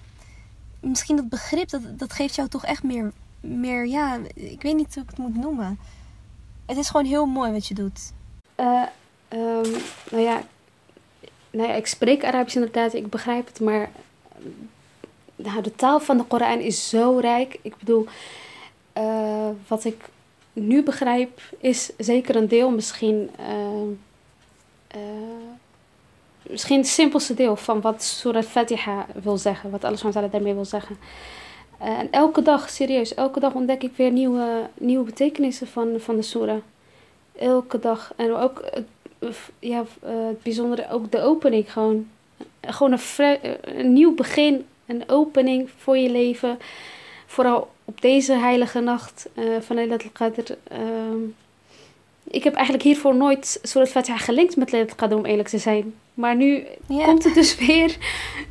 [0.81, 4.95] misschien dat begrip, dat, dat geeft jou toch echt meer, meer, ja, ik weet niet
[4.95, 5.79] hoe ik het moet noemen.
[6.67, 8.13] Het is gewoon heel mooi wat je doet.
[8.55, 8.83] Eh,
[9.29, 9.71] ehm,
[10.11, 10.43] nou ja,
[11.51, 13.91] nou ja, ik spreek Arabisch inderdaad, ik begrijp het, maar
[15.45, 17.59] nou, de taal van de Koran is zo rijk.
[17.63, 18.07] Ik bedoel,
[18.93, 20.05] eh, wat ik
[20.53, 23.83] nu begrijp is zeker een deel, misschien, eh,
[24.87, 25.01] eh,
[26.43, 30.65] misschien het simpelste deel van wat Surah Fatiha wil zeggen, wat Allah SWT daarmee wil
[30.65, 30.97] zeggen.
[31.79, 36.23] en elke dag, serieus, elke dag ontdek ik weer nieuwe, nieuwe betekenissen van, van de
[36.23, 36.61] surah.
[37.39, 38.13] Elke dag.
[38.17, 38.65] En ook
[39.59, 42.09] ja, het bijzondere, ook de opening gewoon.
[42.61, 43.39] Gewoon een,
[43.79, 46.59] een nieuw begin een opening voor je leven.
[47.27, 50.53] Vooral op deze heilige nacht uh, van Laylat al-Qadr.
[50.73, 50.79] Uh,
[52.25, 55.95] ik heb eigenlijk hiervoor nooit Surat Fatiha gelinkt met Laylat al-Qadr, om eerlijk te zijn.
[56.15, 57.05] Maar nu Ja.
[57.05, 57.97] komt het dus weer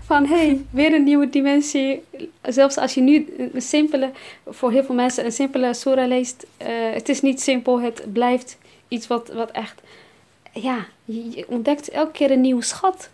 [0.05, 2.03] van, hé, hey, weer een nieuwe dimensie.
[2.41, 4.11] Zelfs als je nu een simpele,
[4.47, 6.45] voor heel veel mensen een simpele surah leest.
[6.61, 9.81] Uh, het is niet simpel, het blijft iets wat, wat echt...
[10.53, 13.09] Ja, je je ontdekt elke keer een nieuwe schat.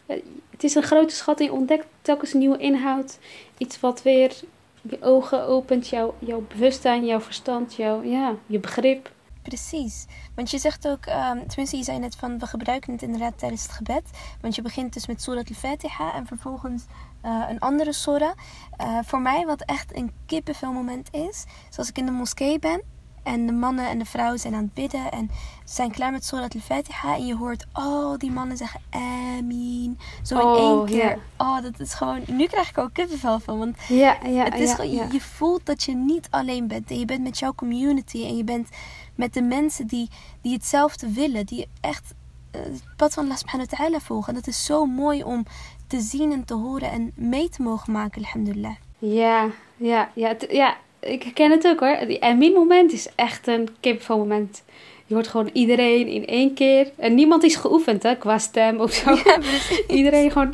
[0.49, 3.19] Het is een grote schat en je ontdekt telkens nieuwe inhoud.
[3.57, 4.39] Iets wat weer
[4.81, 9.11] je ogen opent, jouw, jouw bewustzijn, jouw verstand, jouw, ja, je begrip.
[9.41, 10.05] Precies.
[10.35, 13.63] Want je zegt ook, ehm, tenminste je zei net van we gebruiken het inderdaad tijdens
[13.63, 14.03] het gebed.
[14.41, 16.85] Want je begint dus met Surat al-Fatiha en vervolgens
[17.21, 18.31] eh, een andere surah.
[18.77, 22.81] Eh, voor mij wat echt een kippenvel moment is, zoals ik in de moskee ben.
[23.29, 25.29] En de mannen en de vrouwen zijn aan het bidden en
[25.65, 27.15] ze zijn klaar met Surat al-Fatiha.
[27.15, 29.99] En je hoort al die mannen zeggen Amin.
[30.23, 31.09] Zo in Oh, één keer.
[31.09, 31.17] ja.
[31.37, 32.21] Oh, dat is gewoon...
[32.27, 33.57] Nu krijg ik ook kippenvel van.
[33.59, 35.07] Want Ja, ja, het is ja, gewoon, ja.
[35.11, 36.89] je voelt dat je niet alleen bent.
[36.91, 38.23] En je bent met jouw community.
[38.25, 38.67] En je bent
[39.15, 40.09] met de mensen die,
[40.41, 41.45] die hetzelfde willen.
[41.45, 42.13] Die echt
[42.51, 44.27] eh, het pad van Allah subhanahu wa ta'ala volgen.
[44.33, 45.45] En dat is zo mooi om
[45.87, 48.75] te zien en te horen en mee te mogen maken, alhamdulillah.
[48.97, 50.77] Ja, ja, ja.
[51.01, 51.97] Ik herken het ook hoor.
[52.07, 54.63] Die Amin moment is echt een kipvel moment.
[55.05, 56.91] Je hoort gewoon iedereen in één keer.
[56.95, 59.09] En niemand is geoefend hè, qua stem of zo.
[59.25, 59.37] Ja.
[59.97, 60.53] Iedereen gewoon.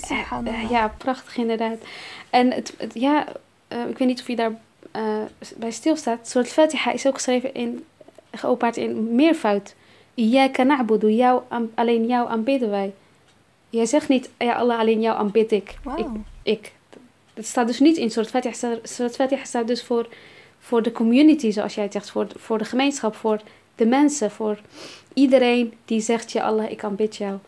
[0.00, 0.62] Subhanallah.
[0.62, 1.78] Eh, ja, prachtig inderdaad.
[2.30, 3.26] En het, het- ja,
[3.68, 4.52] eh, ik weet niet of je daar
[4.92, 5.02] eh,
[5.56, 6.28] bij stilstaat.
[6.28, 7.84] Soort Fatiha is ook geschreven in,
[8.32, 9.74] geopaard in meervoud.
[10.14, 11.42] Iyaka na'budu, jou,
[11.74, 12.92] alleen jou aanbidden wij.
[13.70, 15.74] Jij zegt niet, ja Allah, alleen jou aanbid ik.
[16.42, 16.72] Ik.
[17.36, 18.52] Het staat dus niet in Surat Fatiha.
[18.54, 20.08] Staat- Surat Fatiha staat dus voor,
[20.58, 22.10] voor de community, zoals jij het zegt.
[22.10, 23.40] Voor, voor de gemeenschap, voor
[23.74, 24.30] de mensen.
[24.30, 24.60] Voor
[25.14, 27.38] iedereen die zegt, ja Allah, ik aanbid jou.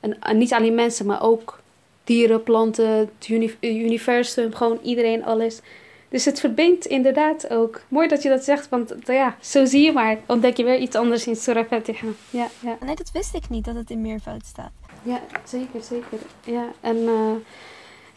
[0.00, 1.60] En, en niet alleen mensen, maar ook
[2.04, 4.54] dieren, planten, het uni- universum.
[4.54, 5.60] Gewoon iedereen, alles.
[6.08, 7.80] Dus het verbindt inderdaad ook.
[7.88, 10.18] Mooi dat je dat zegt, want ja, zo zie je maar.
[10.26, 12.06] Ontdek je weer iets anders in Surah Fatiha.
[12.30, 12.78] Ja, ja.
[12.84, 14.70] Nee, dat wist ik niet dat het in meervoud staat.
[15.02, 16.18] Ja, zeker, zeker.
[16.44, 17.32] Ja, en eh,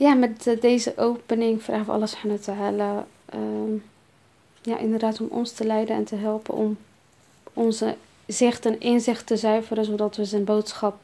[0.02, 3.74] ja, met eh, deze opening vragen we Allah subhanahu wa ta'ala ehm,
[4.62, 6.78] ja, inderdaad om ons te leiden en te helpen om
[7.54, 7.96] onze
[8.28, 10.96] zicht en inzicht te zuiveren, zodat we zijn boodschap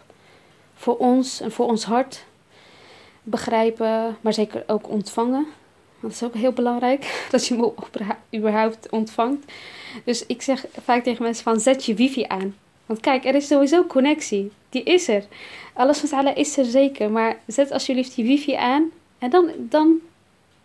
[0.75, 2.23] voor ons en voor ons hart
[3.23, 5.45] begrijpen, maar zeker ook ontvangen.
[5.99, 9.51] Dat is ook heel belangrijk, dat je hem überhaupt ontvangt.
[10.03, 12.55] Dus ik zeg vaak tegen mensen van, zet je wifi aan.
[12.87, 14.51] Want kijk, er is sowieso connectie.
[14.69, 15.23] Die is er.
[15.73, 17.11] Alles van Allah is er zeker.
[17.11, 18.91] Maar zet alsjeblieft die wifi aan.
[19.19, 19.99] En dan, dan,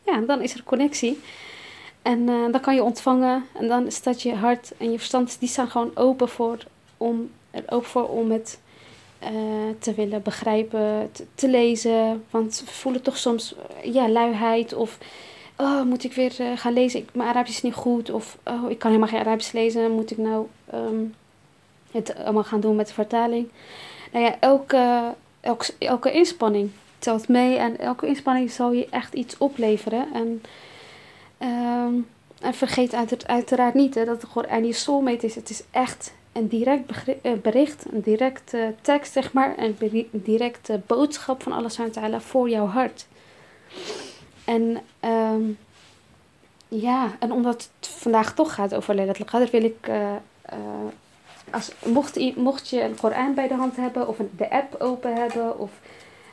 [0.06, 1.20] ja, dan is er connectie.
[2.02, 3.44] En eh, dan kan je ontvangen.
[3.58, 6.58] En dan staat je hart en je verstand, die staan gewoon open voor
[6.96, 8.60] om, er open voor om het
[9.18, 9.30] eh,
[9.78, 12.24] te willen begrijpen, te, lezen.
[12.30, 14.98] Want we voelen toch soms eh, ja, luiheid of...
[15.56, 17.00] Oh, moet ik weer gaan lezen?
[17.00, 18.10] Ik, mijn Arabisch is niet goed.
[18.10, 19.90] Of oh, ik kan helemaal geen Arabisch lezen.
[19.90, 21.04] Moet ik nou ehm,
[21.92, 23.48] het allemaal gaan doen met de vertaling?
[24.12, 27.56] Nou ja, elke, elke, elke inspanning telt mee.
[27.56, 30.08] En elke inspanning zal je echt iets opleveren.
[30.12, 30.42] En,
[31.38, 31.94] ehm,
[32.40, 32.94] en vergeet
[33.26, 35.34] uiteraard, niet hè, dat het gewoon aan je soulmate is.
[35.34, 39.54] Het is echt een direct eh, bericht, een directe tekst, zeg maar.
[39.56, 43.06] Een directe boodschap van Allah voor jouw hart.
[44.44, 45.42] En ehm,
[46.68, 49.76] ja, en omdat het vandaag toch gaat over Qadr, wil ik...
[49.80, 50.58] eh, eh,
[51.52, 55.14] als, mocht, mocht je een Koran bij de hand hebben of een, de app open
[55.14, 55.70] hebben of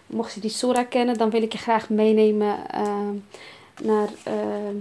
[0.05, 3.15] mocht je die surah kennen, dan wil ik je graag meenemen ehm,
[3.81, 4.75] naar ehm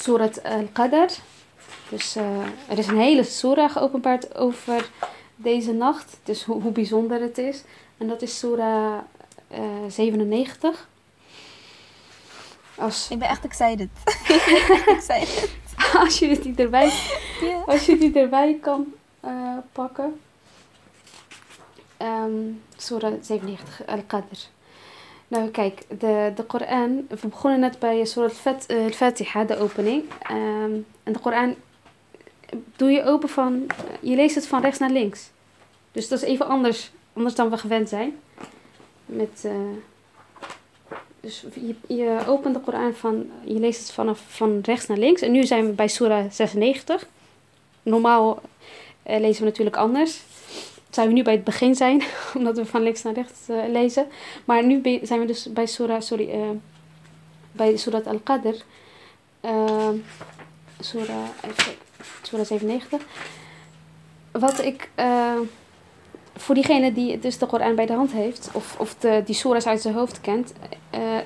[0.00, 1.12] Surat al-Qadr.
[1.88, 4.90] Dus eh, er is een hele surah geopenbaard over
[5.36, 7.62] deze nacht, dus hoe, hoe bijzonder het is.
[7.98, 8.98] En dat is eh,
[9.88, 10.88] 97.
[12.74, 13.88] Als, Ik ben echt excited.
[14.28, 15.50] ik ben echt excited.
[15.94, 16.92] als je die erbij.
[17.66, 18.92] Als je die erbij kan
[19.28, 20.20] eh, pakken.
[21.96, 22.32] Ehm
[22.76, 24.38] Surah 97, Al-Qadr.
[25.28, 28.30] Nou kijk, de, de Koran, we begonnen net bij Surah
[28.66, 30.04] eh, Al-Fatiha, de opening.
[30.22, 31.54] Ehm, en de Koran
[32.76, 33.66] doe je open van,
[34.00, 35.30] je leest het van rechts naar links.
[35.92, 38.18] Dus dat is even anders, anders dan we gewend zijn.
[39.06, 39.52] Met, eh,
[41.20, 45.22] dus je, je opent de Koran van, je leest het vanaf van rechts naar links.
[45.22, 47.08] En nu zijn we bij Surah 96
[47.82, 48.40] normaal
[49.08, 50.20] eh, lezen we natuurlijk anders.
[50.90, 52.02] Zijn we nu bij het begin zijn,
[52.38, 54.06] omdat we van links naar rechts eh, lezen.
[54.44, 56.40] Maar nu zijn we dus bij Surah, sorry, eh,
[57.52, 58.54] bij Surat Al-Qadr.
[59.44, 59.88] Uh,
[60.80, 61.28] Surah,
[62.22, 63.02] Surah 97.
[64.32, 64.90] Wat ik,
[66.36, 69.66] voor diegene die dus de Koran bij de hand heeft, of, of de, die surahs
[69.66, 70.52] uit zijn hoofd kent.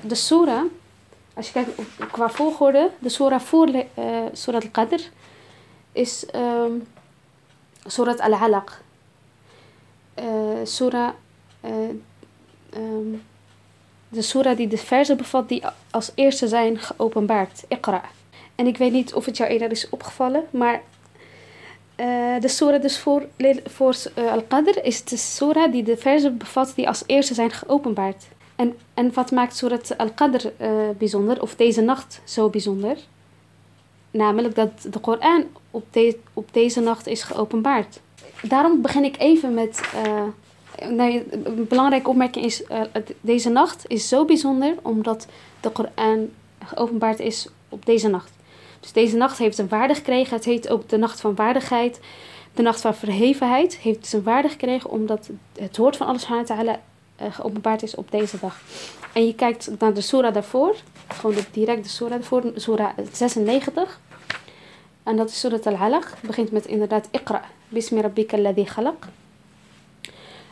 [0.01, 0.63] de surah,
[1.33, 1.69] als je kijkt
[2.11, 3.85] qua volgorde, de surah voor eh,
[4.33, 5.01] Surat Al-Qadr
[5.91, 6.71] is ehm
[10.13, 10.25] Eh
[10.63, 11.09] surah,
[11.61, 11.71] eh,
[12.69, 13.15] ehm,
[14.09, 17.63] de surah die de verzen bevat die als eerste zijn geopenbaard.
[17.67, 18.01] Iqra.
[18.55, 20.81] En ik weet niet of het jou eerder is opgevallen, maar
[21.95, 23.27] eh, de surah dus voor,
[23.65, 28.25] voor eh, Al-Qadr is de surah die de verzen bevat die als eerste zijn geopenbaard.
[28.55, 32.97] En, en wat maakt Surat Al-Qadr eh, bijzonder, of deze nacht zo bijzonder?
[34.11, 37.99] Namelijk dat de Koran op, de, op deze nacht is geopenbaard.
[38.41, 39.81] Daarom begin ik even met.
[40.89, 42.81] nee, een belangrijke opmerking is: eh,
[43.21, 45.27] deze nacht is zo bijzonder omdat
[45.59, 46.29] de Koran
[46.65, 48.31] geopenbaard is op deze nacht.
[48.79, 50.35] Dus deze nacht heeft een waarde gekregen.
[50.35, 51.99] Het heet ook de nacht van waardigheid.
[52.53, 56.77] De nacht van verhevenheid heeft zijn waarde gekregen omdat het woord van Allah subhanahu
[57.15, 58.61] eh, geopenbaard is op deze dag.
[59.13, 60.75] En je kijkt naar de surah daarvoor,
[61.07, 63.99] gewoon de directe surah daarvoor, surah 96.
[65.03, 66.19] En dat is Surat al-Alaq.
[66.21, 67.43] Begint met inderdaad Iqra.
[67.69, 69.07] Bismi rabbika alladhi khalaq.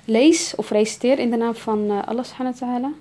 [0.05, 2.91] Lees of reciteer in de naam van eh, Allah subhanahu wa ta'ala.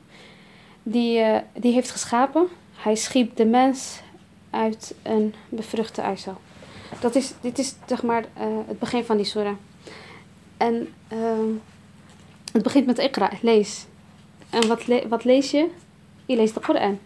[0.82, 2.48] Die, eh, die heeft geschapen.
[2.74, 4.00] Hij schiep de mens
[4.50, 6.40] uit een bevruchte eicel.
[7.00, 9.54] Dat is, dit is zeg maar eh, het begin van die surah.
[10.56, 10.94] En
[12.52, 13.86] het begint met Iqra, lees.
[14.50, 15.68] En wat, le- wat lees je?
[16.26, 16.98] Je leest de Koran.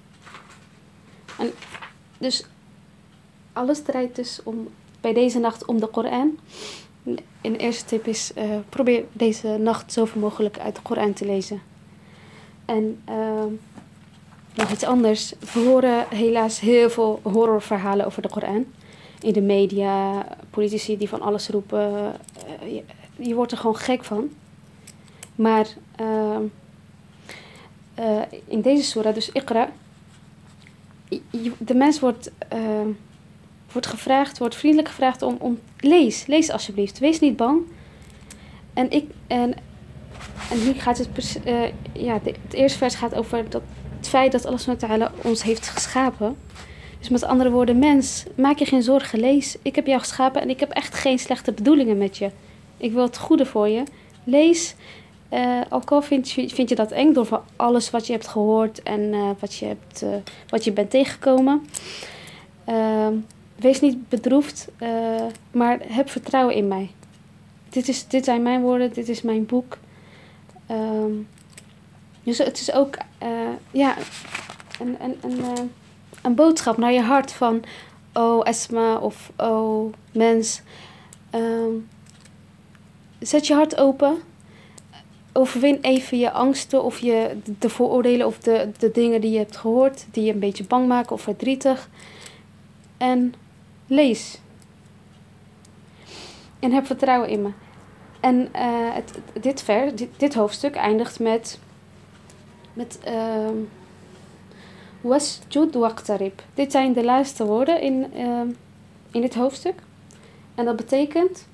[1.39, 1.53] En
[2.19, 2.45] dus
[3.55, 4.69] alles draait dus om,
[5.01, 6.39] bij deze nacht om de Koran.
[7.43, 11.63] Een eerste tip is, eh, probeer deze nacht zoveel mogelijk uit de Koran te lezen.
[12.65, 13.49] En ehm,
[14.55, 15.33] nog iets anders.
[15.53, 18.65] We horen helaas heel veel horrorverhalen over de Koran.
[19.21, 22.13] In de media, politici die van alles roepen.
[22.61, 22.83] Eh,
[23.17, 24.31] je, wordt er gewoon gek van.
[25.35, 26.43] Maar ehm,
[27.95, 29.71] eh, in deze surah, dus Iqra,
[31.59, 32.89] de mens wordt, ehm,
[33.75, 37.61] wordt gevraagd, wordt vriendelijk gevraagd om, om lees, lees alsjeblieft, wees niet bang.
[38.75, 39.55] En ik en,
[40.51, 43.63] en hier gaat het, eh, ja, het eerste vers gaat over dat,
[43.97, 46.37] het feit dat wa ta'ala ons heeft geschapen.
[46.99, 49.57] Dus met andere woorden, mens, maak je geen zorgen, lees.
[49.63, 52.31] Ik heb jou geschapen en ik heb echt geen slechte bedoelingen met je.
[52.77, 53.83] Ik wil het goede voor je.
[54.25, 54.75] Lees.
[55.29, 59.13] Eh ook al vind je, dat eng door van alles wat je hebt gehoord en
[59.13, 60.05] eh, wat, je hebt,
[60.49, 61.67] wat je bent tegengekomen.
[63.65, 66.91] Wees niet bedroefd, eh, maar heb vertrouwen in mij.
[67.69, 69.79] Dit, is, dit zijn mijn woorden, dit is mijn boek.
[70.67, 71.13] Ehm,
[72.23, 73.29] dus het is ook eh,
[73.71, 73.97] ja,
[74.81, 75.63] een, een, een, eh,
[76.23, 77.63] een boodschap naar je hart van...
[78.13, 80.63] Oh Esma of oh mens.
[81.31, 81.73] Ehm,
[83.19, 84.17] zet je hart open.
[85.33, 89.57] Overwin even je angsten of je, de vooroordelen of de, de dingen die je hebt
[89.57, 90.07] gehoord...
[90.11, 91.89] die je een beetje bang maken of verdrietig.
[92.97, 93.35] En
[93.87, 94.39] lees.
[96.59, 97.51] En heb vertrouwen in me.
[98.21, 98.97] En eh,
[99.41, 101.59] dit, ver, dit, hoofdstuk eindigt met...
[102.73, 103.57] met ehm,
[105.01, 106.43] Wasjud waqtarib.
[106.55, 108.49] Dit zijn de laatste woorden in, ehm,
[109.11, 109.83] in dit hoofdstuk.
[110.55, 111.49] En dat betekent...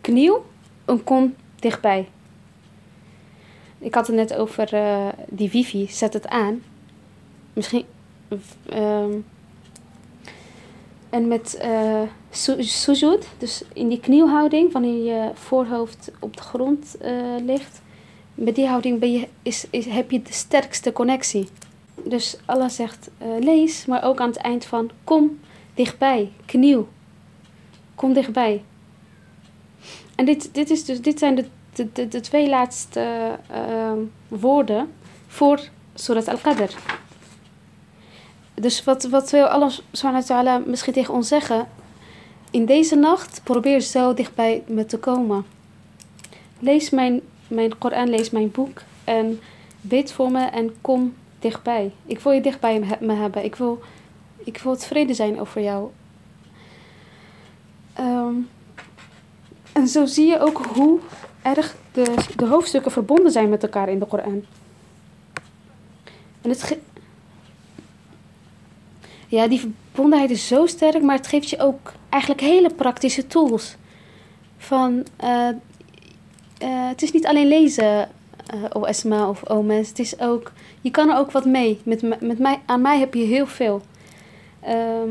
[0.00, 0.44] Kniel
[0.84, 2.08] en kom dichtbij.
[3.78, 5.86] Ik had het net over eh, die wifi.
[5.88, 6.62] Zet het aan.
[7.52, 7.84] Misschien...
[8.68, 9.12] ehm,
[11.14, 16.96] en met eh su- sujud, dus in die knielhouding, wanneer je voorhoofd op de grond
[16.96, 17.12] eh,
[17.44, 17.82] ligt.
[18.34, 21.48] Met die houding ben je, is, is, heb je de sterkste connectie.
[22.04, 25.38] Dus Allah zegt eh, lees, maar ook aan het eind van kom
[25.74, 26.88] dichtbij, kniel.
[27.94, 28.62] Kom dichtbij.
[30.14, 33.92] En dit, dit, is dus, dit zijn de, de, de, de twee laatste eh,
[34.28, 34.92] woorden
[35.26, 35.60] voor
[35.94, 36.74] Surat Al-Qadr.
[38.54, 41.68] Dus wat, wat wil Allah subhanahu ta'ala misschien tegen ons zeggen?
[42.50, 45.46] In deze nacht probeer zo dichtbij me te komen.
[46.58, 49.40] Lees mijn, mijn Koran, lees mijn boek en
[49.80, 51.92] bid voor me en kom dichtbij.
[52.06, 53.44] Ik wil je dichtbij me hebben.
[53.44, 53.82] Ik wil,
[54.36, 55.90] ik wil het vrede zijn over jou.
[57.94, 58.34] Ehm,
[59.72, 60.98] en zo zie je ook hoe
[61.42, 64.44] erg de, de hoofdstukken verbonden zijn met elkaar in de Koran.
[66.42, 66.78] En het
[69.34, 73.76] ja, die verbondenheid is zo sterk, maar het geeft je ook eigenlijk hele praktische tools.
[74.56, 78.08] Van, eh, eh, het is niet alleen lezen,
[78.46, 81.80] eh o Esma of o mens, het is ook, je kan er ook wat mee.
[81.82, 83.82] Met, met mij, aan mij heb je heel veel.
[84.60, 85.10] Ehm,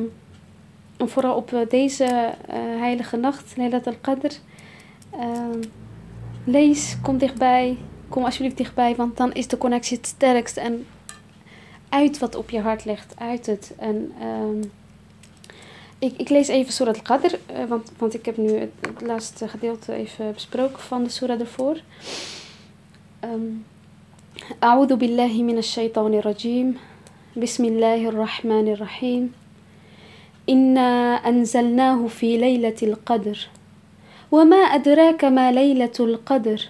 [0.98, 4.36] en vooral op eh, deze eh, heilige nacht, Laylat al-Qadr,
[5.10, 5.60] ehm,
[6.46, 7.78] lees, kom dichtbij,
[8.10, 10.86] kom alsjeblieft dichtbij, want dan is de connectie het sterkst en
[11.93, 13.75] uit wat op je hart ligt, uit het.
[13.79, 14.63] En ehm,
[15.99, 19.49] ik, ik lees even Surat al-Qadr, eh, want, want ik heb nu het, het laatste
[19.49, 21.81] gedeelte even besproken van de surah ervoor.
[23.25, 23.65] Um,
[24.63, 26.79] أعوذ بالله من الشيطان الرجيم
[27.37, 29.33] بسم الله الرحمن الرحيم
[30.49, 33.49] إنا أنزلناه في ليلة القدر
[34.31, 36.69] وما أدراك ما ليلة القدر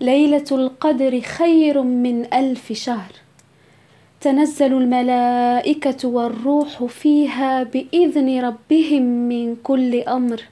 [0.00, 3.12] ليلة القدر خير من ألف شهر
[4.20, 10.42] تنزل الملائكة والروح فيها بإذن ربهم من كل أمر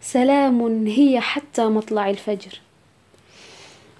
[0.00, 2.60] سلام هي حتى مطلع الفجر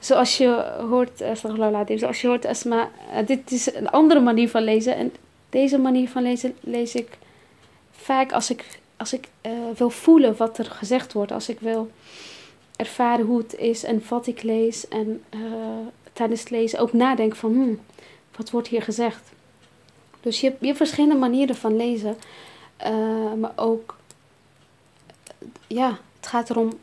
[0.00, 0.48] Zoals je
[0.90, 4.62] hoort, eh, astaghfirullah al-azim, zoals je hoort, Asma, eh, dit is een andere manier van
[4.62, 4.96] lezen.
[4.96, 5.12] En
[5.50, 7.18] deze manier van lezen lees ik
[7.92, 11.32] vaak als ik, als ik eh, wil voelen wat er gezegd wordt.
[11.32, 11.90] Als ik wil
[12.76, 14.88] ervaren hoe het is en wat ik lees.
[14.88, 15.40] En eh,
[16.12, 17.80] tijdens het lezen ook nadenken van, hmm,
[18.35, 19.21] wat wordt hier gezegd?
[20.21, 22.17] Dus je hebt, je hebt verschillende manieren van lezen.
[22.77, 23.95] eh, maar ook,
[25.27, 26.79] eh, ja, het gaat erom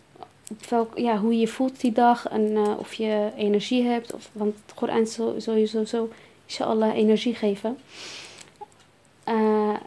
[0.68, 4.12] welk, ja, hoe je je voelt die dag en eh, of je energie hebt.
[4.14, 6.09] Of, want het Koran zal, zal je sowieso
[6.46, 7.78] inshallah energie geven.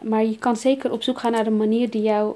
[0.02, 2.34] Maar je kan zeker op zoek gaan naar een manier die jou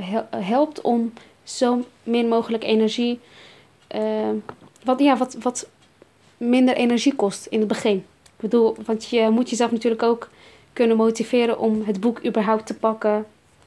[0.00, 1.12] hel- helpt om
[1.44, 3.20] zo min mogelijk energie.
[4.84, 5.68] wat, ja, wat, wat
[6.36, 8.04] minder energie kost in het begin.
[8.40, 10.28] Bedoel, want je moet jezelf natuurlijk ook
[10.72, 13.26] kunnen motiveren om het boek überhaupt te pakken,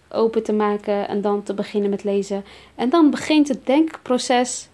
[0.10, 2.46] open te maken en dan te beginnen met lezen.
[2.76, 4.68] En dan begint het denkproces.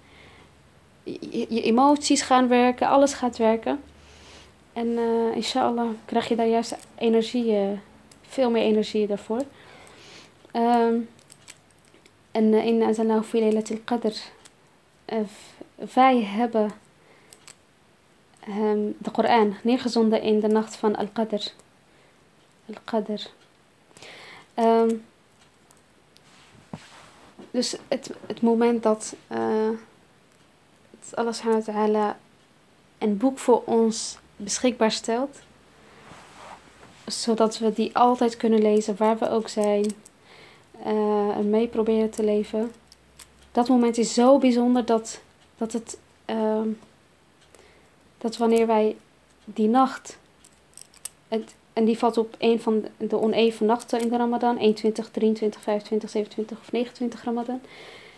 [1.04, 3.80] Je, je emoties gaan werken, alles gaat werken.
[4.74, 7.68] En eh inshallah krijg je daar juist energie, eh,
[8.22, 9.44] veel meer energie daarvoor.
[10.52, 10.96] Ehm,
[12.32, 14.14] en uh, in Azallahu fi qadr.
[15.06, 15.18] eh,
[15.94, 16.72] wij hebben
[18.50, 21.48] ehm, de Koran neergezonden in de nacht van Al-Qadr.
[22.66, 23.22] Al-Qadr.
[24.54, 24.96] Ehm,
[27.52, 29.70] dus het, het moment dat, eh
[31.00, 32.18] dat Allah subhanahu wa ta'ala
[32.98, 35.38] een boek voor ons beschikbaar stelt.
[37.06, 39.86] Zodat we die altijd kunnen lezen waar we ook zijn.
[40.84, 42.72] eh, en mee proberen te leven.
[43.52, 45.22] Dat moment is zo bijzonder dat,
[45.58, 45.98] dat het...
[46.26, 46.68] ehm,
[48.20, 48.96] dat wanneer wij
[49.46, 50.18] die nacht...
[51.80, 54.58] En die valt op een van de, oneven nachten in de Ramadan.
[54.58, 57.62] 21, 23, 25, 27 of 29 Ramadan.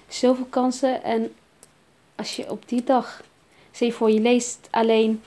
[0.08, 1.04] Zoveel kansen.
[1.04, 1.34] En
[2.16, 3.24] als je op die dag...
[3.72, 5.24] Je voor, je leest alleen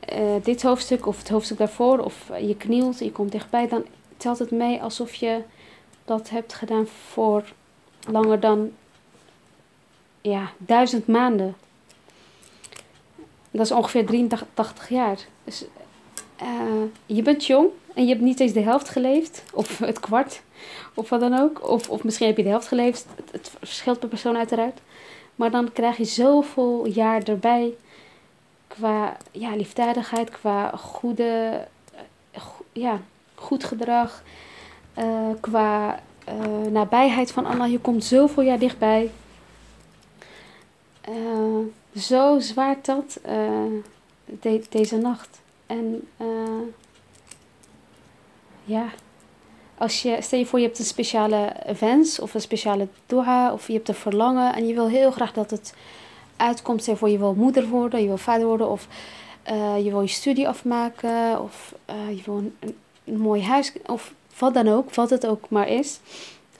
[0.00, 1.98] eh, dit hoofdstuk of het hoofdstuk daarvoor.
[1.98, 3.68] Of je knielt en je komt dichtbij.
[3.68, 3.84] Dan
[4.16, 5.42] telt het mee alsof je
[6.04, 7.44] dat hebt gedaan voor
[8.08, 8.72] langer dan
[10.20, 11.54] ja, duizend maanden.
[13.52, 15.18] Dat is ongeveer 83 jaar.
[15.44, 15.64] Dus
[16.36, 16.46] eh,
[17.06, 19.42] je bent jong en je hebt niet eens de helft geleefd.
[19.52, 20.42] Of het kwart.
[20.94, 21.68] Of wat dan ook.
[21.70, 23.06] Of, of misschien heb je de helft geleefd.
[23.32, 24.80] Het, verschilt per persoon uiteraard.
[25.36, 27.72] Maar dan krijg je zoveel jaar erbij.
[28.66, 31.64] Qua ja, liefdadigheid, qua goede,
[32.36, 33.00] go- ja,
[33.34, 34.22] goed gedrag.
[34.94, 35.04] eh,
[35.40, 36.34] qua eh,
[36.70, 37.70] nabijheid van Allah.
[37.70, 39.10] Je komt zoveel jaar dichtbij.
[41.00, 41.12] Eh,
[41.96, 43.50] zo zwaar dat eh,
[44.40, 45.40] de- deze nacht.
[45.66, 46.26] En eh,
[48.64, 48.84] ja,
[49.78, 53.66] als je, stel je voor je hebt een speciale wens of een speciale dua of
[53.66, 55.74] je hebt een verlangen en je wil heel graag dat het
[56.36, 56.80] uitkomt.
[56.80, 58.88] Stel je voor je wil moeder worden, je wil vader worden of
[59.42, 61.74] eh, je wil je studie afmaken of
[62.08, 62.56] je wil een,
[63.04, 66.00] een mooi huis of wat dan ook, wat het ook maar is.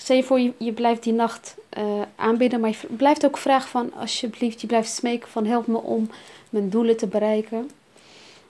[0.03, 1.85] Stel je voor je, je blijft die nacht eh,
[2.17, 6.11] aanbidden, maar je blijft ook vragen van alsjeblieft, je blijft smeken van help me om
[6.51, 7.71] mijn doelen te bereiken.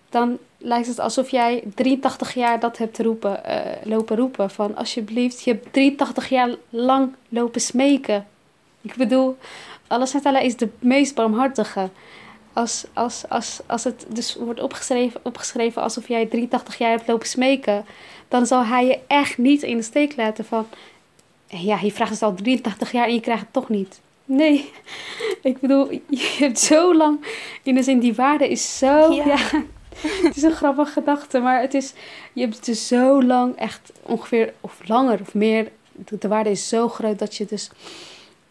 [0.09, 5.51] Dan lijkt het alsof jij 83 jaar dat hebt eh, lopen roepen van alsjeblieft, je
[5.51, 8.27] hebt 83 jaar lang lopen smeken.
[8.81, 9.37] Ik bedoel,
[9.87, 11.91] Allah is de meest barmhartige.
[12.53, 17.29] Als, als, als, als het dus wordt opgeschreven, opgeschreven alsof jij 83 jaar hebt lopen
[17.29, 17.85] smeken,
[18.29, 20.67] dan zal hij je echt niet in de steek laten van,
[21.59, 24.01] ja, je vraagt het al 83 jaar en je krijgt het toch niet.
[24.25, 24.71] Nee,
[25.43, 27.27] ik bedoel, je hebt zo lang,
[27.63, 29.25] in de zin, die waarde is zo, Ja.
[29.25, 29.37] ja,
[30.27, 31.93] het is een grappige gedachte, maar het is,
[32.33, 36.51] je hebt het dus zo lang, echt ongeveer, of langer of meer, de, de waarde
[36.51, 37.71] is zo groot dat je dus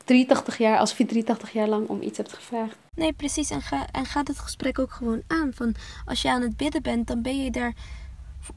[0.06, 2.76] 83 jaar, alsof je 83 jaar lang om iets hebt gevraagd.
[2.96, 3.50] Nee, precies.
[3.50, 5.52] En ga, en ga het gesprek ook gewoon aan.
[5.54, 5.76] Van
[6.06, 7.74] als je aan het bidden bent, dan ben je daar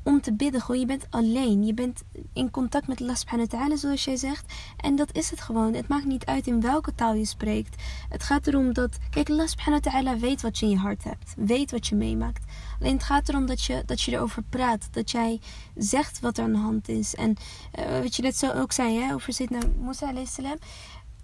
[0.02, 0.60] om te bidden.
[0.60, 1.64] Gewoon, je bent alleen.
[1.64, 4.52] Je bent in contact met Allah subhanahu wa ta'ala, zoals jij zegt.
[4.76, 5.74] En dat is het gewoon.
[5.74, 7.82] Het maakt niet uit in welke taal je spreekt.
[8.08, 8.98] Het gaat erom dat...
[9.10, 11.34] Kijk, Allah subhanahu wa ta'ala weet wat je in je hart hebt.
[11.36, 12.44] Weet wat je meemaakt.
[12.80, 14.88] Alleen het gaat erom dat je, dat je erover praat.
[14.90, 15.40] Dat jij
[15.76, 17.14] zegt wat er aan de hand is.
[17.14, 17.36] En
[17.72, 20.58] eh, wat je net zo ook zei, hè, over Sidna Musa alayhi salam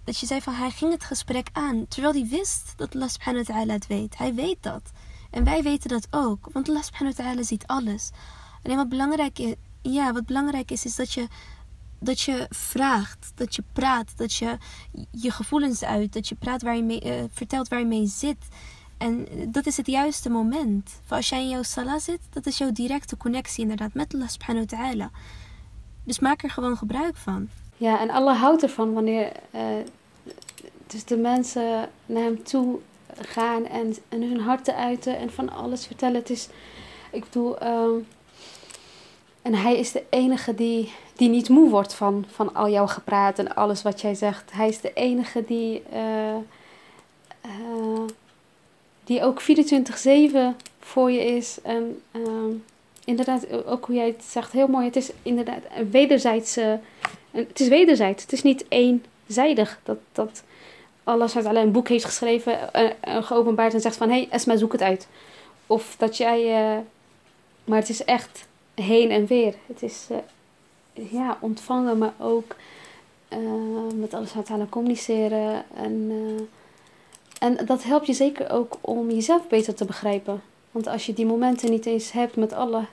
[0.03, 1.87] dat je zei van hij ging het gesprek aan.
[1.87, 4.17] Terwijl hij wist dat Allah subhanahu wa ta'ala het weet.
[4.17, 4.91] Hij weet dat.
[5.29, 6.49] En wij weten dat ook.
[6.51, 8.11] Want Allah subhanahu wa ta'ala ziet alles.
[8.63, 11.27] Alleen wat belangrijk is, ja, wat belangrijk is, is dat je,
[11.99, 13.31] dat je vraagt.
[13.35, 14.17] Dat je praat.
[14.17, 14.57] Dat je
[15.11, 16.13] je gevoelens uit.
[16.13, 18.47] Dat je praat waar je mee, eh, vertelt waar je mee zit.
[18.97, 20.89] En dat is het juiste moment.
[21.05, 24.27] Voor als jij in jouw salah zit, dat is jouw directe connectie inderdaad met Allah
[24.27, 25.09] subhanahu wa ta'ala.
[26.03, 27.49] Dus maak er gewoon gebruik van.
[27.77, 29.63] Ja, en Allah houdt ervan wanneer eh,
[30.87, 32.79] dus de mensen naar hem toe
[33.15, 36.19] gaan en, en hun harten uiten en van alles vertellen.
[36.19, 36.47] Het is,
[37.11, 37.93] ik bedoel, ehm,
[39.41, 43.39] en hij is de enige die, die niet moe wordt van, van al jouw gepraat
[43.39, 44.51] en alles wat jij zegt.
[44.51, 46.35] Hij is de enige die, eh,
[47.41, 48.01] eh,
[49.03, 51.57] die ook 24-7 voor je is.
[51.63, 52.51] En ehm,
[53.05, 54.85] inderdaad, ook hoe jij het zegt, heel mooi.
[54.85, 56.79] Het is inderdaad een wederzijdse
[57.31, 58.23] en het is wederzijds.
[58.23, 60.43] Het is niet eenzijdig dat, dat
[61.03, 64.09] Allah SWT een boek heeft geschreven, eh, eh, geopenbaard en zegt van...
[64.09, 65.07] Hé, hey, Esma, zoek het uit.
[65.67, 66.43] Of dat jij...
[67.63, 68.49] maar het is echt
[68.81, 69.55] heen en weer.
[69.67, 72.55] Het is, eh, ja, ontvangen, maar ook
[73.27, 73.39] eh,
[73.95, 75.63] met alles wat communiceren.
[75.75, 80.41] En, eh, en dat helpt je zeker ook om jezelf beter te begrijpen.
[80.71, 82.83] Want als je die momenten niet eens hebt met Allah,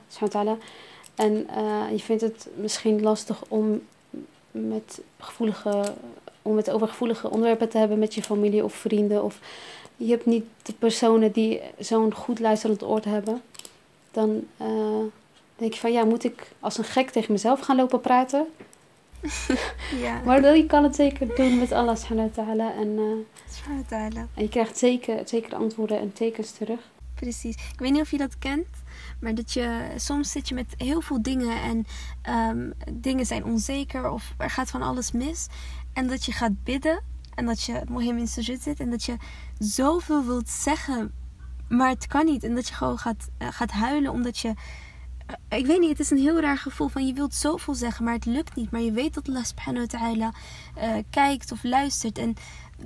[1.15, 1.47] en
[1.91, 3.83] je vindt het misschien lastig om
[4.51, 5.95] met gevoelige,
[6.43, 9.39] om het over gevoelige onderwerpen te hebben met je familie of vrienden, of
[9.97, 13.43] je hebt niet de personen die zo'n goed luisterend oor hebben,
[14.11, 14.47] dan
[15.59, 18.47] denk je van ja, moet ik als een gek tegen mezelf gaan lopen praten?
[20.03, 22.99] Ja, Maar je kan het zeker doen met Allah subhanahu wa ta'ala en,
[23.51, 24.27] subhanahu wa ta'ala.
[24.35, 26.81] en je krijgt zeker, zeker antwoorden en tekens terug.
[27.15, 27.55] Precies.
[27.55, 28.67] Ik weet niet of je dat kent,
[29.21, 31.87] maar dat je soms zit je met heel veel dingen en
[32.23, 35.47] ehm, dingen zijn onzeker of er gaat van alles mis.
[35.93, 37.03] En dat je gaat bidden
[37.35, 39.17] en dat je Mohim in sujud zit en dat je
[39.59, 41.13] zoveel wilt zeggen,
[41.69, 42.45] maar het kan niet.
[42.45, 44.55] En dat je gewoon gaat, eh, gaat huilen omdat je.
[45.29, 48.05] Eh, ik weet niet, het is een heel raar gevoel van je wilt zoveel zeggen,
[48.05, 48.71] maar het lukt niet.
[48.71, 50.33] Maar je weet dat Allah subhanahu wa ta'ala
[50.75, 52.19] eh, kijkt of luistert.
[52.19, 52.35] En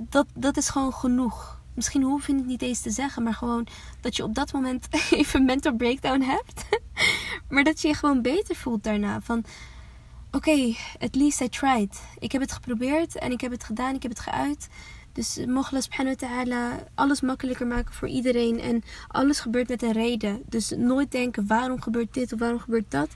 [0.09, 1.61] dat, dat is gewoon genoeg.
[1.73, 3.67] Misschien hoef je het niet eens te zeggen, maar gewoon
[4.01, 6.65] dat je op dat moment even een mental breakdown hebt.
[7.49, 9.21] maar dat je je gewoon beter voelt daarna.
[9.21, 9.43] Van
[10.31, 12.01] oké, at least I tried.
[12.19, 14.67] Ik heb het geprobeerd en ik heb het gedaan, ik heb het geuit.
[15.13, 18.59] Dus mogen Allah ta'ala alles makkelijker maken voor iedereen.
[18.59, 20.43] En alles gebeurt met een reden.
[20.45, 23.09] Dus nooit denken waarom gebeurt dit of waarom gebeurt dat.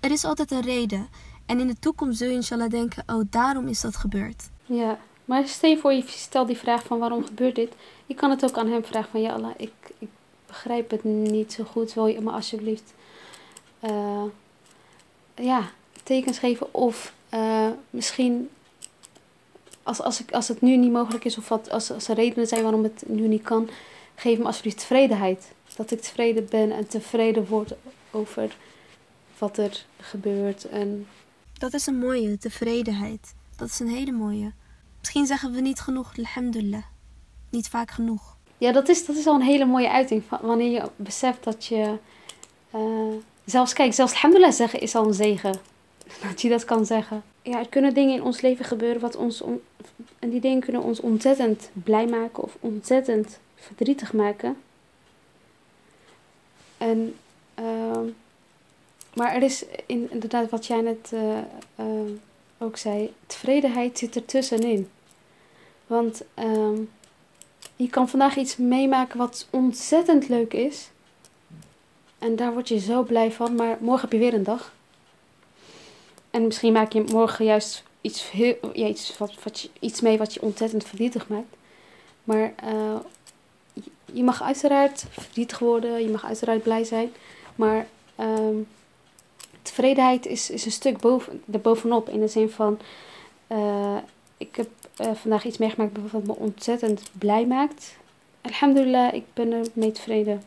[0.00, 1.08] Er is altijd een reden.
[1.46, 4.50] En in de toekomst zul je inshallah denken, oh daarom is dat gebeurd.
[4.66, 7.72] Ja, maar stel voor, je stelt die vraag van waarom gebeurt dit?
[8.06, 10.08] Je kan het ook aan hem vragen van ja Allah, ik, ik
[10.46, 11.94] begrijp het niet zo goed.
[11.94, 12.94] Wil je me alsjeblieft
[13.80, 14.24] eh,
[15.34, 15.70] ja,
[16.02, 16.74] tekens geven?
[16.74, 18.48] Of eh, misschien
[19.88, 22.46] als, als, ik, als het nu niet mogelijk is of wat, als, als er redenen
[22.46, 23.68] zijn waarom het nu niet kan,
[24.14, 25.52] geef me alsjeblieft tevredenheid.
[25.76, 27.72] Dat ik tevreden ben en tevreden word
[28.10, 28.56] over
[29.38, 30.64] wat er gebeurt.
[30.68, 31.06] En
[31.58, 33.34] Dat is een mooie, tevredenheid.
[33.56, 34.52] Dat is een hele mooie.
[34.98, 36.82] Misschien zeggen we niet genoeg, alhamdulillah.
[37.50, 38.36] Niet vaak genoeg.
[38.58, 40.22] Ja, dat is, dat is al een hele mooie uiting.
[40.42, 41.98] Wanneer je beseft dat je.
[42.70, 42.80] eh,
[43.44, 45.54] zelfs, kijk, zelfs alhamdulillah zeggen is al een zegen.
[46.28, 47.22] Dat je dat kan zeggen.
[47.42, 49.40] Ja, er kunnen dingen in ons leven gebeuren wat ons.
[49.40, 49.62] on-
[50.18, 54.56] en die dingen kunnen ons ontzettend blij maken of ontzettend verdrietig maken.
[56.78, 57.14] En.
[57.54, 58.04] ehm,
[59.14, 61.38] maar er is in, inderdaad, wat jij net eh,
[61.74, 62.10] eh,
[62.58, 64.88] ook zei, tevredenheid zit er tussenin.
[65.86, 66.80] Want ehm,
[67.76, 70.90] je kan vandaag iets meemaken wat ontzettend leuk is.
[72.18, 73.54] En daar word je zo blij van.
[73.54, 74.72] Maar morgen heb je weer een dag.
[76.30, 80.18] En misschien maak je morgen juist iets, heel, ja, iets, wat, wat je, iets mee
[80.18, 81.56] wat je ontzettend verdrietig maakt.
[82.24, 82.96] Maar eh,
[84.12, 86.02] je- mag uiteraard verdrietig worden.
[86.02, 87.12] Je mag uiteraard blij zijn.
[87.54, 88.54] Maar ehm,
[89.62, 92.08] tevredenheid is, is een stuk boven, erbovenop.
[92.08, 92.78] In de zin van...
[93.46, 93.96] eh,
[94.36, 97.96] ik heb eh, vandaag iets meegemaakt wat me ontzettend blij maakt.
[98.40, 100.42] Alhamdulillah, ik ben er mee tevreden.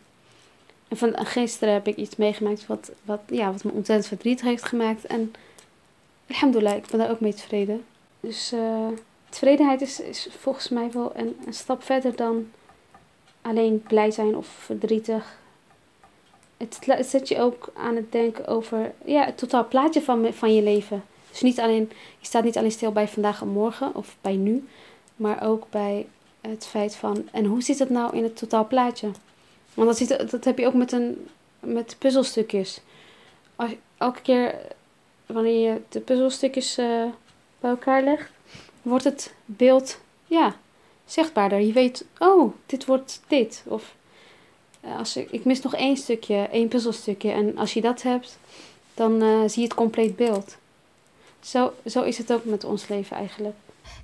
[0.88, 4.46] En van en gisteren heb ik iets meegemaakt wat, wat, ja, wat me ontzettend verdrietig
[4.46, 5.06] heeft gemaakt.
[5.06, 5.34] En
[6.34, 7.84] alhamdulillah, ik ben daar ook mee tevreden.
[8.20, 8.88] Dus eh,
[9.30, 12.52] tevredenheid is, is volgens mij wel een, een stap verder dan
[13.42, 15.40] alleen blij zijn of verdrietig.
[16.58, 20.62] Het, zet je ook aan het denken over ja, het totaal plaatje van, van je
[20.62, 21.04] leven.
[21.30, 24.68] Dus niet alleen, je staat niet alleen stil bij vandaag en morgen of bij nu,
[25.16, 26.08] maar ook bij
[26.42, 29.12] het feit van, en hoe zit het nou in het totaal plaatje?
[29.74, 31.28] Want dat, zit, dat heb je ook met, een,
[31.60, 32.82] met puzzelstukjes.
[33.56, 34.56] Als, elke keer
[35.34, 37.04] wanneer je de puzzelstukjes eh,
[37.60, 38.32] bij elkaar legt,
[38.82, 40.56] wordt het beeld ja,
[41.06, 41.60] zichtbaarder.
[41.60, 43.64] Je weet, oh, dit wordt dit.
[43.68, 43.96] Of
[44.82, 47.32] eh, als ik, ik mis nog één stukje, één puzzelstukje.
[47.32, 48.38] En als je dat hebt,
[48.94, 50.58] dan eh, zie je het compleet beeld.
[51.40, 53.56] Zo, zo is het ook met ons leven eigenlijk.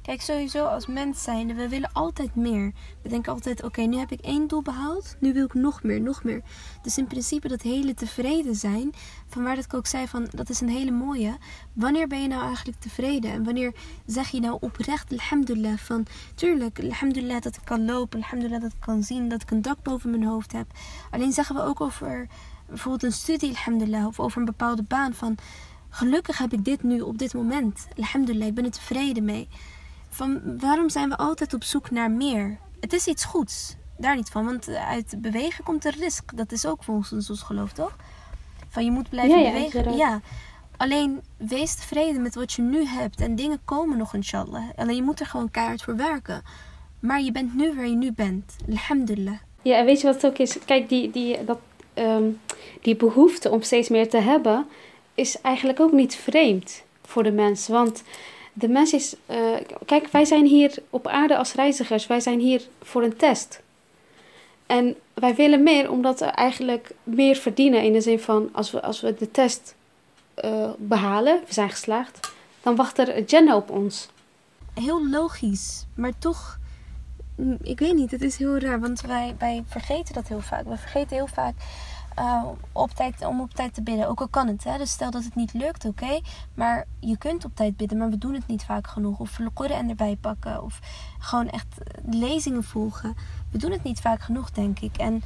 [0.02, 2.72] Kijk, sowieso als mens zijnde, we willen altijd meer.
[3.02, 6.02] We denken altijd, oké, nu heb ik één doel behaald, nu wil ik nog meer,
[6.02, 6.42] nog meer.
[6.82, 8.94] Dus in principe dat hele tevreden zijn,
[9.28, 11.38] van waar dat ik ook zei van, dat is een hele mooie.
[11.74, 13.32] Wanneer ben je nou eigenlijk tevreden?
[13.32, 13.74] En wanneer
[14.06, 18.80] zeg je nou oprecht, alhamdulillah, van, tuurlijk, alhamdulillah dat ik kan lopen, alhamdulillah dat ik
[18.80, 20.68] kan zien, dat ik een dak boven mijn hoofd heb.
[21.12, 22.28] Alleen zeggen we ook over
[22.68, 25.38] bijvoorbeeld een studie, alhamdulillah, of over een bepaalde baan van,
[25.90, 27.88] gelukkig heb ik dit nu op dit moment.
[27.98, 29.48] Alhamdulillah, ik ben er tevreden mee
[30.18, 32.58] van waarom zijn we altijd op zoek naar meer?
[32.80, 36.38] Het is iets goeds, daar niet van, want uit bewegen komt er risk.
[36.38, 37.96] Dat is ook volgens ons geloof, toch?
[38.70, 39.78] Van je moet blijven Ja, ja, bewegen.
[39.80, 40.00] inderdaad.
[40.00, 40.22] Ja.
[40.78, 44.64] Alleen wees tevreden met wat je nu hebt en dingen komen nog inshallah.
[44.76, 46.42] Alleen je moet er gewoon keihard voor werken.
[47.00, 48.56] Maar je bent nu waar je nu bent.
[48.70, 49.38] Alhamdulillah.
[49.62, 50.58] Ja, en weet je wat het ook is?
[50.66, 51.60] Kijk, die, die, dat,
[51.94, 52.24] ehm,
[52.82, 54.66] die behoefte om steeds meer te hebben,
[55.14, 57.68] is eigenlijk ook niet vreemd voor de mens.
[57.68, 58.04] Want
[58.60, 59.16] de mens is.
[59.26, 59.38] eh,
[59.86, 62.08] kijk, wij zijn hier op aarde als reizigers.
[62.08, 63.62] Wij zijn hier voor een test.
[64.66, 67.84] En wij willen meer omdat we eigenlijk meer verdienen.
[67.84, 69.76] In de zin van als we, als we de test
[70.34, 72.32] eh, behalen, we zijn geslaagd,
[72.62, 74.10] dan wacht er Jannah op ons.
[74.74, 76.60] Heel logisch, maar toch,
[77.36, 80.64] mm, ik weet niet, het is heel raar, want wij, wij vergeten dat heel vaak.
[80.66, 81.54] We vergeten heel vaak
[82.18, 84.64] eh, op tijd, om op tijd te bidden, ook al kan het.
[84.64, 84.78] Hè?
[84.78, 86.20] Dus stel dat het niet lukt, oké,
[86.54, 89.20] maar je kunt op tijd bidden, maar we doen het niet vaak genoeg.
[89.20, 90.80] Of Koran erbij pakken, of
[91.20, 93.16] gewoon echt lezingen volgen.
[93.52, 94.98] We doen het niet vaak genoeg, denk ik.
[94.98, 95.24] En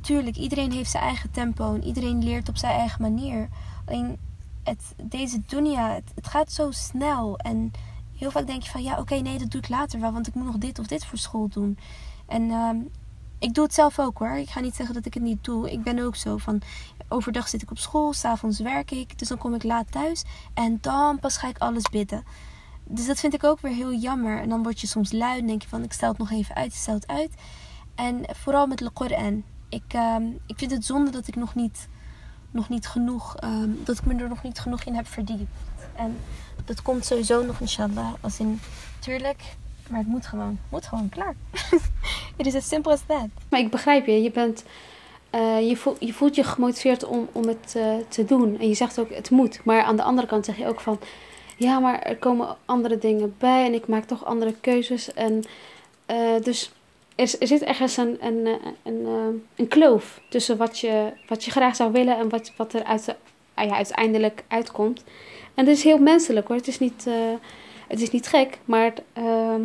[0.00, 3.48] tuurlijk, iedereen heeft zijn eigen tempo en iedereen leert op zijn eigen manier.
[3.84, 4.18] Alleen
[4.64, 7.38] het, deze dunia, het, het gaat zo snel.
[7.38, 7.72] En
[8.16, 10.34] heel vaak denk je van ja, oké, nee, dat doe ik later wel, want ik
[10.34, 11.78] moet nog dit of dit voor school doen.
[12.26, 12.76] En ehm,
[13.38, 14.36] ik doe het zelf ook hoor.
[14.36, 15.70] Ik ga niet zeggen dat ik het niet doe.
[15.70, 16.62] Ik ben ook zo van
[17.08, 20.24] overdag zit ik op school, s'avonds werk ik, dus dan kom ik laat thuis
[20.54, 22.24] en dan pas ga ik alles bidden.
[22.84, 24.40] Dus dat vind ik ook weer heel jammer.
[24.40, 26.54] En dan word je soms lui en denk je van ik stel het nog even
[26.54, 27.30] uit, ik stel het uit.
[27.94, 29.42] En vooral met de Koran.
[29.68, 31.88] Ik, ehm, ik vind het zonde dat ik nog niet,
[32.50, 35.50] nog niet genoeg, ehm, dat ik me er nog niet genoeg in heb verdiept.
[35.94, 36.16] En
[36.64, 38.12] dat komt sowieso nog inshallah.
[38.20, 38.60] Als in,
[38.98, 39.42] tuurlijk,
[39.90, 40.58] maar het moet gewoon.
[40.68, 41.34] Moet gewoon, klaar.
[42.36, 43.28] Het is as simple as that.
[43.50, 44.64] Maar ik begrijp je, je, bent,
[45.30, 45.76] eh, je,
[46.12, 48.58] voelt, je gemotiveerd om, om het eh, te doen.
[48.58, 49.60] En je zegt ook, het moet.
[49.64, 50.98] Maar aan de andere kant zeg je ook van...
[51.56, 55.12] Ja, maar er komen andere dingen bij en ik maak toch andere keuzes.
[55.12, 55.44] En
[56.06, 56.72] eh, dus
[57.14, 59.06] er, er zit ergens een, een, een,
[59.56, 63.14] een kloof tussen wat je, wat je graag zou willen en wat, wat er uit,
[63.54, 65.04] ah uiteindelijk uitkomt.
[65.54, 66.56] En dat is heel menselijk hoor.
[66.56, 67.06] Het is niet,
[67.88, 69.62] het is niet gek, maar ehm,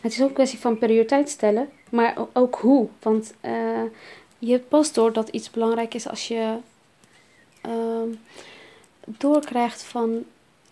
[0.00, 1.68] het is ook een kwestie van prioriteit stellen.
[1.90, 2.88] Maar ook hoe.
[3.02, 3.82] Want eh,
[4.38, 6.56] je pas door dat iets belangrijk is als je
[7.60, 8.08] ehm,
[9.04, 10.24] doorkrijgt van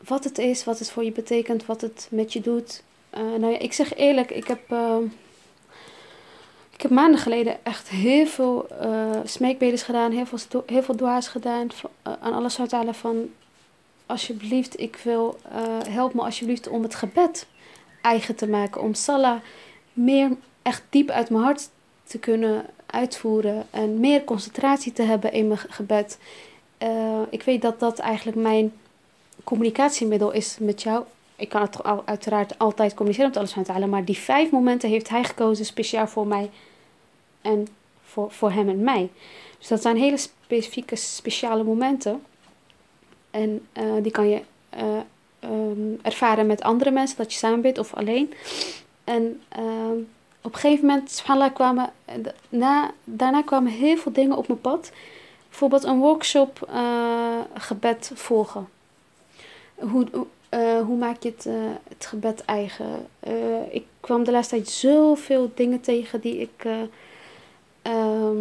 [0.07, 2.83] wat het is, wat het voor je betekent, wat het met je doet.
[3.11, 5.03] Eh, nou ja, ik zeg eerlijk, ik heb, ehm,
[6.71, 11.69] ik heb maanden geleden echt heel veel eh smeekbedes gedaan, heel veel, heel veel gedaan
[12.03, 13.29] aan wa ta'ala van
[14.07, 17.47] alsjeblieft, ik wil, eh, help me alsjeblieft om het gebed
[18.01, 19.41] eigen te maken, om salah
[19.93, 20.31] meer
[20.63, 21.69] echt diep uit mijn hart
[22.05, 26.19] te kunnen uitvoeren en meer concentratie te hebben in mijn ge- gebed.
[26.79, 28.73] Eh, ik weet dat dat eigenlijk mijn
[29.45, 31.05] communicatiemiddel is met jou.
[31.37, 35.25] Ik kan het uiteraard altijd communiceren met alles halen, maar die vijf momenten heeft hij
[35.25, 36.51] gekozen speciaal voor mij
[37.41, 37.67] en
[38.05, 39.11] voor, voor hem en mij.
[39.59, 42.23] Dus dat zijn hele specifieke, speciale momenten.
[43.35, 44.99] En eh, die kan je eh,
[45.39, 48.35] ehm, ervaren met andere mensen, dat je samen bent of alleen.
[49.05, 49.99] En ehm,
[50.43, 52.15] op een gegeven moment, subhanallah, kwamen, eh,
[52.49, 54.93] na, daarna kwamen heel veel dingen op mijn pad.
[55.49, 56.69] Bijvoorbeeld een workshop
[57.55, 58.69] gebed volgen.
[59.75, 60.07] Hoe,
[60.85, 61.49] hoe, maak je het,
[61.89, 63.07] het gebed eigen?
[63.71, 66.65] Ik kwam de laatste tijd zoveel dingen tegen die ik...
[66.65, 66.81] eh,
[67.83, 68.37] ehm,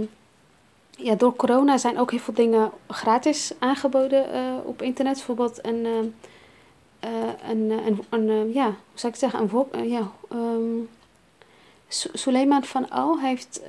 [0.97, 5.13] ja, door corona zijn ook heel veel dingen gratis aangeboden eh, op internet.
[5.13, 5.85] Bijvoorbeeld een,
[6.99, 7.09] eh,
[7.49, 10.11] een, eh, een, een, eh, ja, hoe zou ik het zeggen, een work, eh, ja,
[11.87, 13.61] Su- Suleiman van Al heeft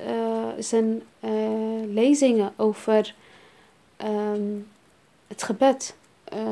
[0.59, 1.01] zijn
[1.93, 3.13] lezingen over
[3.97, 4.59] ehm,
[5.27, 5.95] het gebed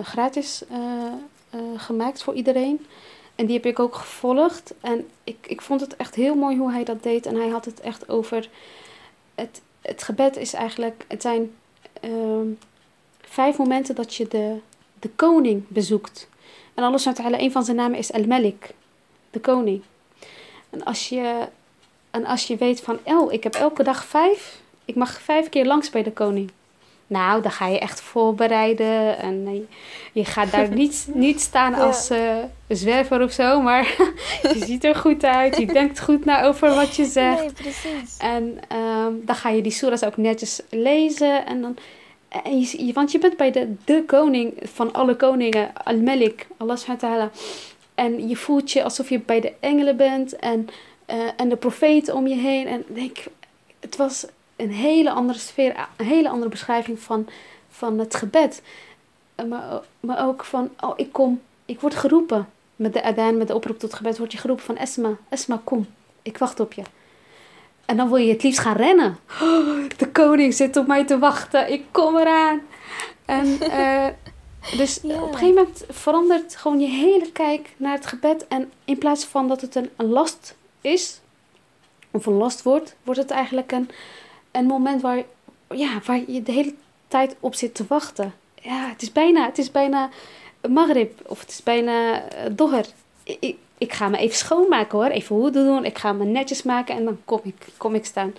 [0.04, 0.64] gratis
[1.76, 2.86] gemaakt voor iedereen.
[3.36, 4.74] En die heb ik ook gevolgd.
[4.82, 7.26] En ik, ik vond het echt heel mooi hoe hij dat deed.
[7.26, 8.50] En hij had het echt over
[9.36, 11.56] het, het gebed is eigenlijk, het zijn
[12.02, 12.48] ehm,
[13.22, 14.58] vijf momenten dat je de,
[15.00, 16.30] de koning bezoekt.
[16.74, 18.74] En Allah subhanahu een van zijn namen is Al-Malik,
[19.32, 19.82] de koning.
[20.70, 21.48] En als je,
[22.12, 25.66] en als je weet van, oh, ik heb elke dag vijf, ik mag vijf keer
[25.66, 26.52] langs bij de koning.
[27.14, 29.54] Nou, dan ga je echt voorbereiden en eh,
[30.14, 32.38] je gaat daar niet, niet staan als eh,
[32.68, 33.96] een zwerver of zo, maar
[34.54, 37.40] je ziet er goed uit, je denkt goed na over wat je zegt.
[37.40, 38.18] Nee, precies.
[38.18, 41.46] En ehm, dan ga je die soeras ook netjes lezen.
[41.46, 41.78] En dan,
[42.44, 47.30] en je, want je bent bij de, de koning van alle koningen, Al-Malik, Allah subhanahu.
[47.96, 50.68] En je voelt je alsof je bij de engelen bent en,
[51.06, 52.68] eh, en de profeten om je heen.
[52.68, 53.18] En denk,
[53.80, 57.28] het was een hele andere sfeer, een hele andere beschrijving van,
[57.70, 58.62] van het gebed.
[59.36, 62.50] Eh, Maar, maar ook van, oh, ik kom, ik word geroepen.
[62.76, 65.88] Met de adaan, met de oproep tot gebed, word je geroepen van Esma, Esma, kom,
[66.22, 66.82] ik wacht op je.
[67.86, 69.18] En dan wil je het liefst gaan rennen.
[69.42, 71.72] Oh, de koning zit op mij te wachten.
[71.72, 72.62] Ik kom eraan.
[73.26, 74.08] En eh,
[74.80, 75.22] dus Ja.
[75.22, 78.48] op een gegeven moment verandert gewoon je hele kijk naar het gebed.
[78.48, 81.20] En in plaats van dat het een, een last is,
[82.12, 83.90] of een last wordt, wordt het eigenlijk een,
[84.54, 85.24] een moment waar,
[85.70, 86.74] ja, waar je de hele
[87.08, 88.34] tijd op zit te wachten.
[88.62, 90.10] ja, het is bijna, het is bijna
[90.70, 92.86] Maghrib of het is bijna uh, Doher.
[93.24, 95.86] Ik, ik, ga me even schoonmaken hoor, even hoeden doen.
[95.86, 98.34] Ik ga me netjes maken en dan kom ik, kom ik staan.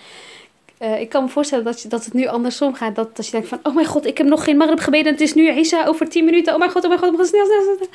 [0.79, 2.95] Uh, ik kan me voorstellen dat, je, dat het nu andersom gaat.
[2.95, 5.13] Dat als je denkt van, oh mijn god, ik heb nog geen Maghrib gebeden.
[5.13, 6.53] Het is nu Isa over 10 minuten.
[6.53, 7.89] Oh mijn god, oh mijn god, oh snel, snel, snel.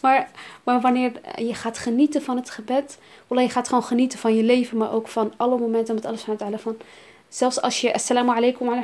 [0.00, 0.30] Maar,
[0.62, 2.98] maar wanneer je gaat genieten van het gebed.
[3.28, 4.78] Alleen je gaat gewoon genieten van je leven.
[4.78, 6.76] Maar ook van alle momenten met alles van het van.
[7.32, 8.74] Zelfs als je assalamu alaikum wa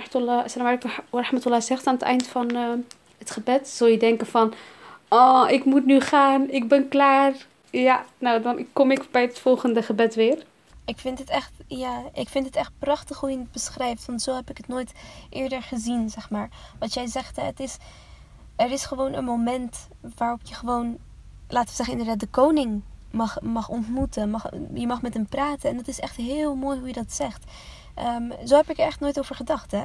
[1.10, 2.68] rahmatullah, zegt aan het eind van uh,
[3.18, 3.68] het gebed.
[3.68, 4.54] Zul je denken van,
[5.08, 6.50] oh ik moet nu gaan.
[6.50, 7.32] Ik ben klaar.
[7.70, 10.44] Ja, nou dan kom ik bij het volgende gebed weer.
[10.84, 14.06] Ik vind het echt, ja, ik vind het echt prachtig hoe je het beschrijft.
[14.06, 14.92] Want zo heb ik het nooit
[15.30, 16.48] eerder gezien, zeg maar.
[16.78, 17.76] Wat jij zegt, het is,
[18.56, 20.98] er is gewoon een moment waarop je gewoon,
[21.48, 24.30] laten we zeggen, inderdaad de koning mag, mag ontmoeten.
[24.30, 25.70] Mag, je mag met hem praten.
[25.70, 27.44] En dat is echt heel mooi hoe je dat zegt.
[28.00, 29.84] Um, zo heb ik er echt nooit over gedacht, hè?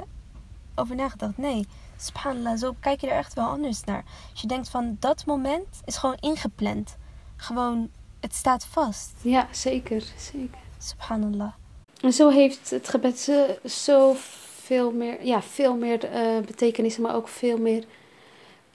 [0.75, 1.37] Over nagedacht.
[1.37, 4.03] Nee, subhanallah, zo kijk je er echt wel anders naar.
[4.31, 6.97] Als je denkt van dat moment is gewoon ingepland.
[7.35, 7.89] Gewoon,
[8.19, 9.11] het staat vast.
[9.21, 10.59] Ja, zeker, zeker.
[10.77, 11.53] Subhanallah.
[12.01, 13.31] En zo heeft het gebed
[13.65, 14.15] zo
[14.63, 17.85] veel meer, ja, veel meer uh, betekenissen, maar ook veel meer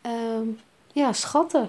[0.02, 0.60] um,
[0.92, 1.68] ja, schatten.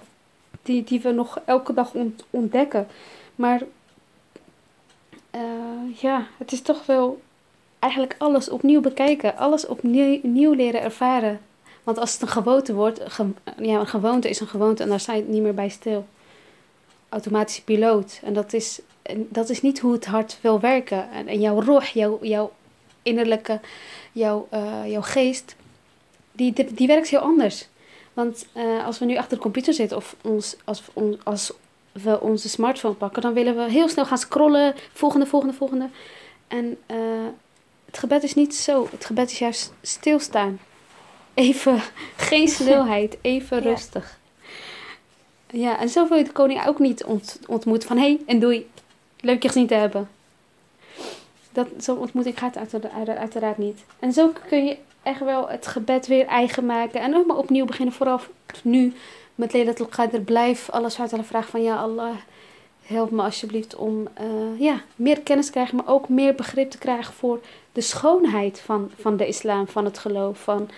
[0.61, 2.87] Die, die we nog elke dag ont ontdekken.
[3.35, 3.61] Maar
[5.35, 7.21] uh, ja, het is toch wel
[7.79, 9.37] eigenlijk alles opnieuw bekijken.
[9.37, 11.39] Alles opnieuw nieuw leren ervaren.
[11.83, 13.01] Want als het een gewoonte wordt,
[13.57, 16.07] ja, een gewoonte is een gewoonte en daar sta je niet meer bij stil.
[17.09, 18.19] Automatische piloot.
[18.23, 18.81] En dat is
[19.17, 21.11] dat is niet hoe het hart wil werken.
[21.11, 22.51] En, en jouw roh, jouw, jouw
[23.03, 23.59] innerlijke,
[24.11, 25.55] jouw, uh, jouw geest,
[26.31, 27.67] die, die, werkt heel anders.
[28.13, 30.83] Want uh, als we nu achter de computer zitten of ons, als,
[31.23, 31.53] als
[31.91, 34.75] we onze smartphone pakken, dan willen we heel snel gaan scrollen.
[34.93, 35.89] Volgende, volgende, volgende.
[36.47, 36.97] En uh,
[37.89, 38.87] het gebed is niet zo.
[38.91, 40.59] Het gebed is juist stilstaan.
[41.33, 41.81] Even
[42.29, 43.69] geen snelheid, even ja.
[43.69, 44.19] rustig.
[45.51, 48.39] Ja, en zo wil je de koning ook niet ont ontmoeten van hé hey, en
[48.39, 48.69] doei
[49.19, 50.09] leuk je gezien te hebben.
[51.51, 53.83] Dat, zo ontmoeting gaat uiteraard, uiteraard niet.
[53.99, 57.01] En zo kun je echt wel het gebed weer eigen maken.
[57.01, 57.93] En ook maar opnieuw beginnen.
[57.93, 58.19] Vooral
[58.63, 58.93] nu
[59.35, 60.17] met Laylatul Qadr.
[60.17, 62.15] Blijf alles uit vragen van ja Allah.
[62.89, 65.75] Help me alsjeblieft om uh, ja, meer kennis te krijgen.
[65.75, 69.67] Maar ook meer begrip te krijgen voor de schoonheid van, van de islam.
[69.67, 70.39] Van het geloof.
[70.39, 70.69] Van,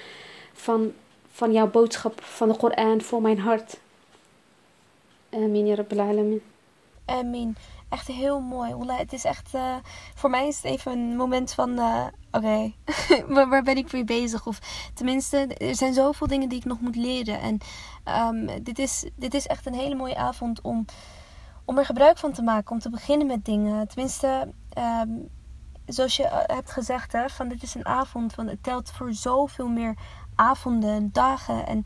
[0.54, 0.92] van,
[1.32, 3.80] van jouw boodschap van de Koran voor mijn hart.
[5.30, 6.42] Amin ya rabbil alamin.
[7.06, 7.56] Amin
[7.92, 8.76] echt heel mooi.
[8.88, 9.76] Het is echt, uh,
[10.16, 12.72] voor mij is het even een moment van, uh, oké,
[13.50, 14.48] waar, ben ik mee bezig?
[14.48, 14.60] Of
[14.94, 17.40] tenminste, er zijn zoveel dingen die ik nog moet leren.
[17.40, 17.58] En
[18.36, 20.86] um, dit, is, dit is echt een hele mooie avond om,
[21.66, 22.72] om er gebruik van te maken.
[22.72, 23.88] Om te beginnen met dingen.
[23.88, 25.30] Tenminste, um,
[25.86, 28.34] zoals je eh, hebt gezegd, hè, van dit is een avond.
[28.34, 29.96] Van, het telt voor zoveel meer
[30.36, 31.84] avonden, dagen en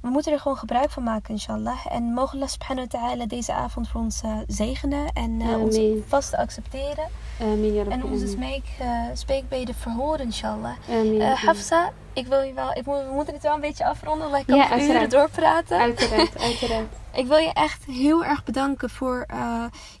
[0.00, 1.86] we moeten er gewoon gebruik van maken, inshallah.
[1.88, 5.78] En mogen Allah subhanahu wa ta'ala deze avond voor ons uh, zegenen en uh, ons
[6.06, 7.08] vast accepteren.
[7.88, 10.72] En onze smeek, uh, spreekbeden verhoren, inshallah.
[10.90, 14.30] Amin, Hafsa, ik wil je wel, ik moet, we moeten het wel een beetje afronden,
[14.30, 15.78] want ik kan ja, uren doorpraten.
[15.78, 16.94] Uiteraard, uiteraard.
[17.12, 19.26] ik wil je echt heel erg bedanken voor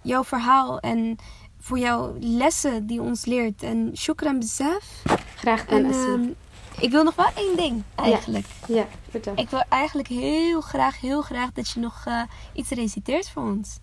[0.02, 1.16] jouw verhaal en
[1.60, 3.62] voor jouw lessen die ons leert.
[3.62, 5.02] En shukran bezaf.
[5.36, 6.34] Graag gedaan,
[6.80, 8.46] ik wil nog wel één ding eigenlijk.
[8.66, 9.32] Ja, ja vertel.
[9.36, 12.22] Ik wil eigenlijk heel graag, heel graag dat je nog uh,
[12.52, 13.78] iets reciteert voor ons.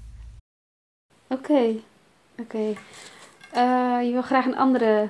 [1.27, 1.75] Oké,
[2.37, 2.41] oké.
[2.41, 2.77] Okay.
[3.55, 5.09] Uh, je wil graag een andere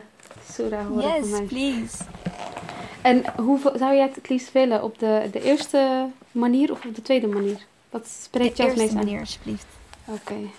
[0.49, 1.39] surah horen yes, van mij?
[1.39, 2.03] Yes, please.
[3.01, 4.83] En hoe zou jij het liefst willen?
[4.83, 7.65] Op de, de eerste manier of op de tweede manier?
[7.89, 9.05] Wat spreekt jou het meest aan?
[9.05, 9.65] De eerste manier, alsjeblieft.
[10.05, 10.19] Oké.
[10.21, 10.49] Okay.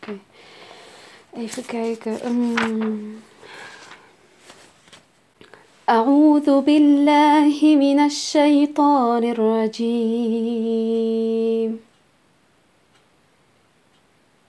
[0.00, 0.20] Okay.
[1.34, 2.26] Even kijken.
[2.26, 3.22] Um,
[5.86, 10.50] أعوذ بالله من الشيطان الرجيم.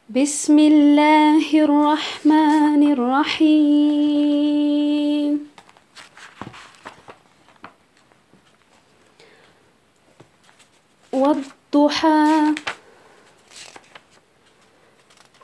[0.10, 4.34] بسم الله الرحمن الرحيم.
[11.14, 12.58] والضحى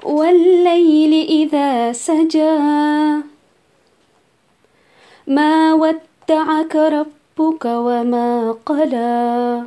[0.04, 2.58] والليل إذا سجى.
[5.28, 5.63] ما
[6.30, 9.64] ودعك ربك وما قلى.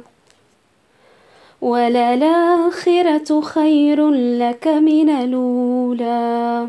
[1.62, 6.68] وللآخرة خير لك من الأولى.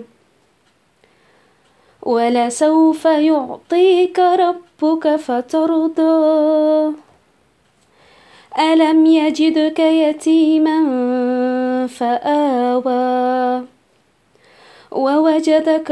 [2.04, 6.92] ولسوف يعطيك ربك فترضى.
[8.60, 10.78] ألم يجدك يتيما
[11.88, 13.64] فآوى.
[14.92, 15.92] ووجدك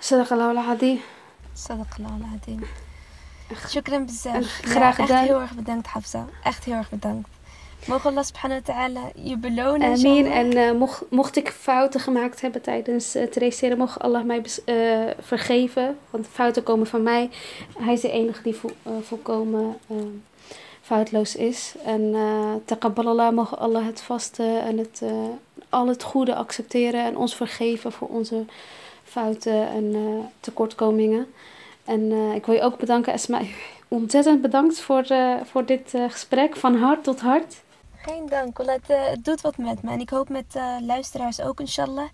[0.00, 0.98] صدق الله العظيم
[1.56, 2.60] Sadaqallah al-Azim.
[3.68, 4.44] Shukran bezaf.
[4.62, 5.18] Graag Ja, gedaan.
[5.18, 6.26] Echt heel erg bedankt, Hafsa.
[6.44, 7.28] Echt heel erg bedankt.
[7.86, 9.82] Mogen Allah subhanahu wa ta'ala je belonen.
[9.88, 10.06] Amin.
[10.26, 10.36] inshallah.
[10.36, 14.64] En eh, mocht, mocht ik fouten gemaakt hebben tijdens het reciteren, mocht Allah mij bes-
[14.64, 15.98] eh, vergeven.
[16.10, 17.30] Want fouten komen van mij.
[17.78, 19.96] Hij is de enige die vo- eh, volkomen eh,
[20.82, 21.74] foutloos is.
[21.84, 25.10] En uh, taqabbalallah, mogen Allah het vaste en het, eh,
[25.68, 28.44] al het goede accepteren en ons vergeven voor onze
[29.15, 31.33] fouten en eh, tekortkomingen.
[31.85, 33.41] En eh, ik wil je ook bedanken, Esma.
[33.87, 37.63] Ontzettend bedankt voor, eh, voor dit gesprek, van hart tot hart.
[37.95, 38.57] Geen dank.
[38.57, 39.91] Het, doet wat met me.
[39.91, 42.09] En ik hoop met luisteraars ook, inshallah.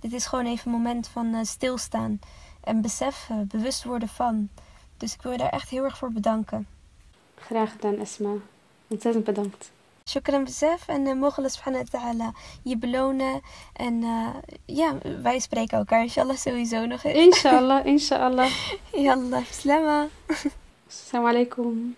[0.00, 2.20] Dit is gewoon even een moment van stilstaan.
[2.60, 4.48] En beseffen, bewust worden van.
[4.96, 6.66] Dus ik wil je daar echt heel erg voor bedanken.
[7.34, 8.32] Graag gedaan, Esma.
[8.86, 9.70] Ontzettend bedankt.
[10.08, 10.88] Shukran besef.
[10.88, 12.32] En uh, mogen Allah subhanahu wa ta'ala
[12.62, 13.40] je belonen.
[13.72, 14.28] En uh,
[14.66, 17.16] ja, wij spreken elkaar inshallah sowieso nog eens.
[17.16, 18.50] Inshallah, inshallah.
[18.92, 20.08] Yallah, slama.
[20.88, 21.96] Assalamu alaikum.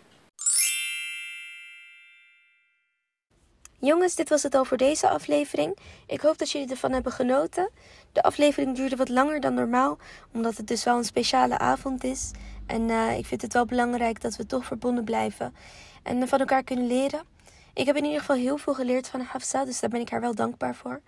[3.79, 5.77] Jongens, dit was het al voor deze aflevering.
[6.07, 7.71] Ik hoop dat jullie ervan hebben genoten.
[8.13, 9.99] De aflevering duurde wat langer dan normaal,
[10.33, 12.31] omdat het dus wel een speciale avond is.
[12.67, 15.55] En uh, ik vind het wel belangrijk dat we toch verbonden blijven
[16.03, 17.35] en van elkaar kunnen leren.
[17.77, 20.21] Ik heb in ieder geval heel veel geleerd van Hafsa, dus daar ben ik haar
[20.21, 21.01] wel dankbaar voor.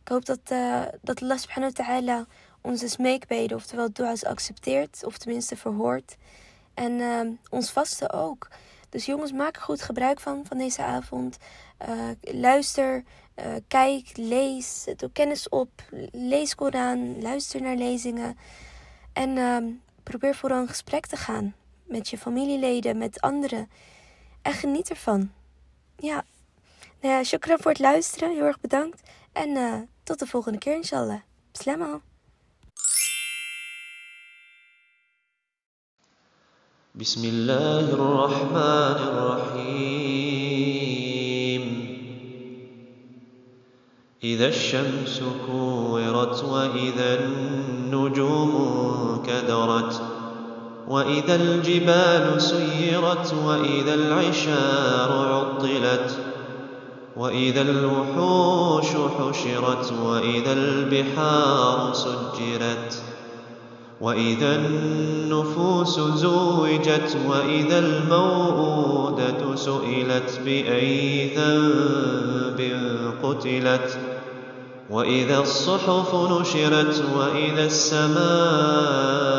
[0.00, 2.26] Ik hoop dat, uh, dat Allah subhanahu wa ta'ala
[2.60, 6.16] onze smeekbeden, oftewel dua's, accepteert, of tenminste verhoort.
[6.74, 7.20] En uh,
[7.50, 8.48] ons vasten ook.
[8.88, 11.36] Dus jongens, maak er goed gebruik van, van deze avond.
[11.88, 13.04] Uh, luister,
[13.36, 15.70] uh, kijk, lees, doe kennis op,
[16.12, 18.38] lees Koran, luister naar lezingen.
[19.12, 19.56] En uh,
[20.02, 21.54] probeer vooral in gesprek te gaan
[21.84, 23.70] met je familieleden, met anderen.
[24.42, 25.30] En geniet ervan
[26.01, 26.23] Ja,
[27.01, 29.01] nou ja, shukran voor het luisteren, heel erg bedankt.
[29.31, 29.73] En uh,
[30.03, 31.21] tot de volgende keer inshallah.
[31.51, 32.01] Slama.
[36.97, 40.07] بسم الله الرحمن الرحيم
[44.23, 48.53] إذا الشمس كورت وإذا النجوم
[49.27, 50.10] كدرت
[50.88, 56.18] وإذا الجبال سيرت وإذا العشار عطلت
[57.16, 63.02] وإذا الوحوش حشرت وإذا البحار سجرت
[64.00, 72.72] وإذا النفوس زوجت وإذا الموءودة سئلت بأي ذنب
[73.22, 73.98] قتلت
[74.90, 79.31] وإذا الصحف نشرت وإذا السماء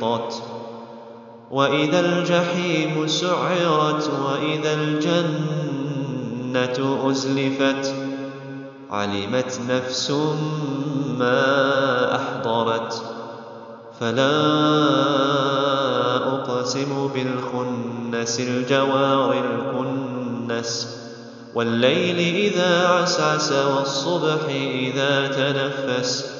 [0.00, 0.42] كشطت
[1.50, 5.90] وإذا الجحيم سعرت وإذا الجنة
[7.10, 7.94] أزلفت
[8.90, 10.10] علمت نفس
[11.18, 13.02] ما أحضرت.
[14.00, 14.36] فلا
[16.16, 20.96] أقسم بالخنس الجوار الكنس.
[21.54, 24.44] والليل إذا عسعس والصبح
[24.74, 26.39] إذا تنفس.